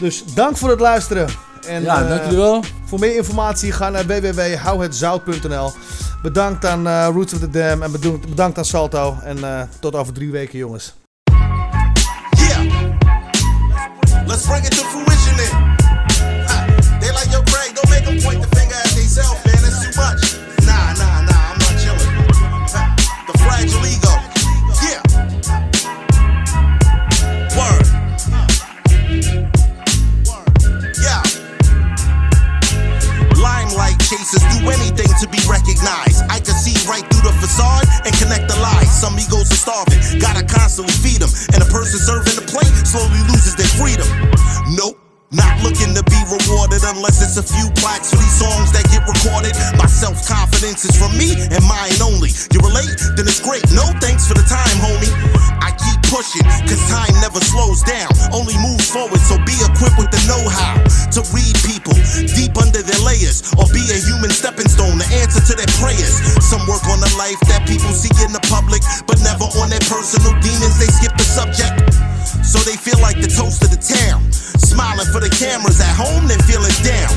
[0.00, 1.28] Dus dank voor het luisteren.
[1.66, 2.64] En, Ja, eh, dank jullie wel.
[2.84, 5.72] Voor meer informatie ga naar www.houhetzout.nl.
[6.22, 9.16] Bedankt aan eh, Roots of the Dam en bedankt, bedankt aan Salto.
[9.22, 10.94] En eh, tot over drie weken, jongens.
[14.26, 14.97] Let's bring it to
[38.98, 41.30] Some egos are starving, gotta constantly feed them.
[41.54, 44.08] And a person serving the plate slowly loses their freedom.
[44.74, 45.07] Nope.
[45.68, 49.52] Looking to be rewarded unless it's a few plaques these songs that get recorded.
[49.76, 52.32] My self confidence is from me and mine only.
[52.56, 52.96] You relate?
[53.20, 53.60] Then it's great.
[53.76, 55.12] No thanks for the time, homie.
[55.60, 59.20] I keep pushing, cause time never slows down, only moves forward.
[59.28, 60.80] So be equipped with the know how
[61.12, 61.92] to read people
[62.32, 66.16] deep under their layers, or be a human stepping stone, the answer to their prayers.
[66.40, 69.84] Some work on the life that people see in the public, but never on their
[69.84, 70.80] personal demons.
[70.80, 71.76] They skip the subject.
[72.48, 74.24] So they feel like the toast of the town.
[74.32, 77.12] Smiling for the cameras at home, they're feeling down.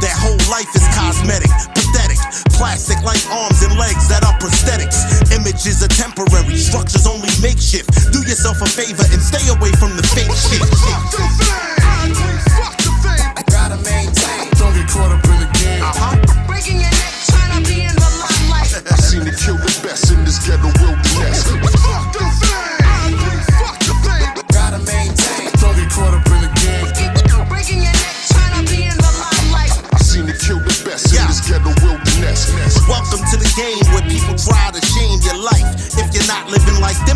[0.00, 2.16] Their whole life is cosmetic, pathetic.
[2.56, 5.04] Plastic like arms and legs that are prosthetics.
[5.36, 7.92] Images are temporary, structures only makeshift.
[8.08, 10.64] Do yourself a favor and stay away from the fake shit.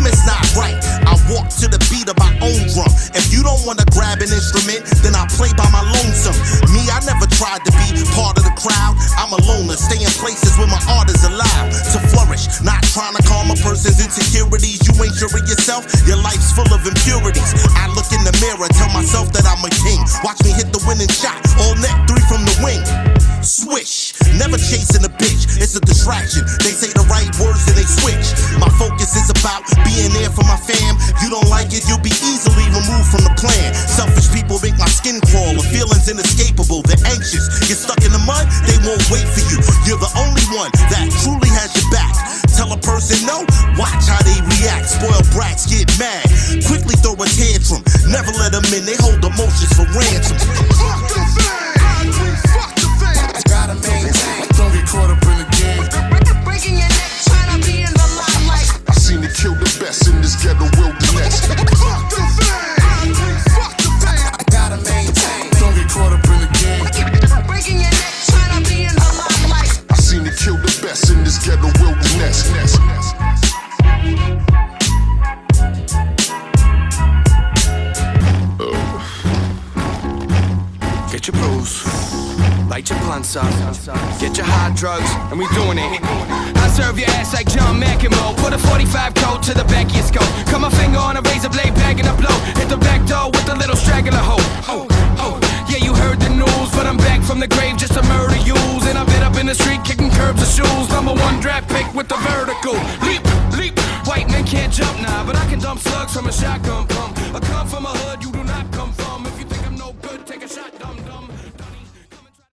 [0.05, 0.77] It's not right.
[1.05, 2.89] I walk to the beat of my own drum.
[3.17, 5.83] If you don't wanna grab an instrument, then I play by my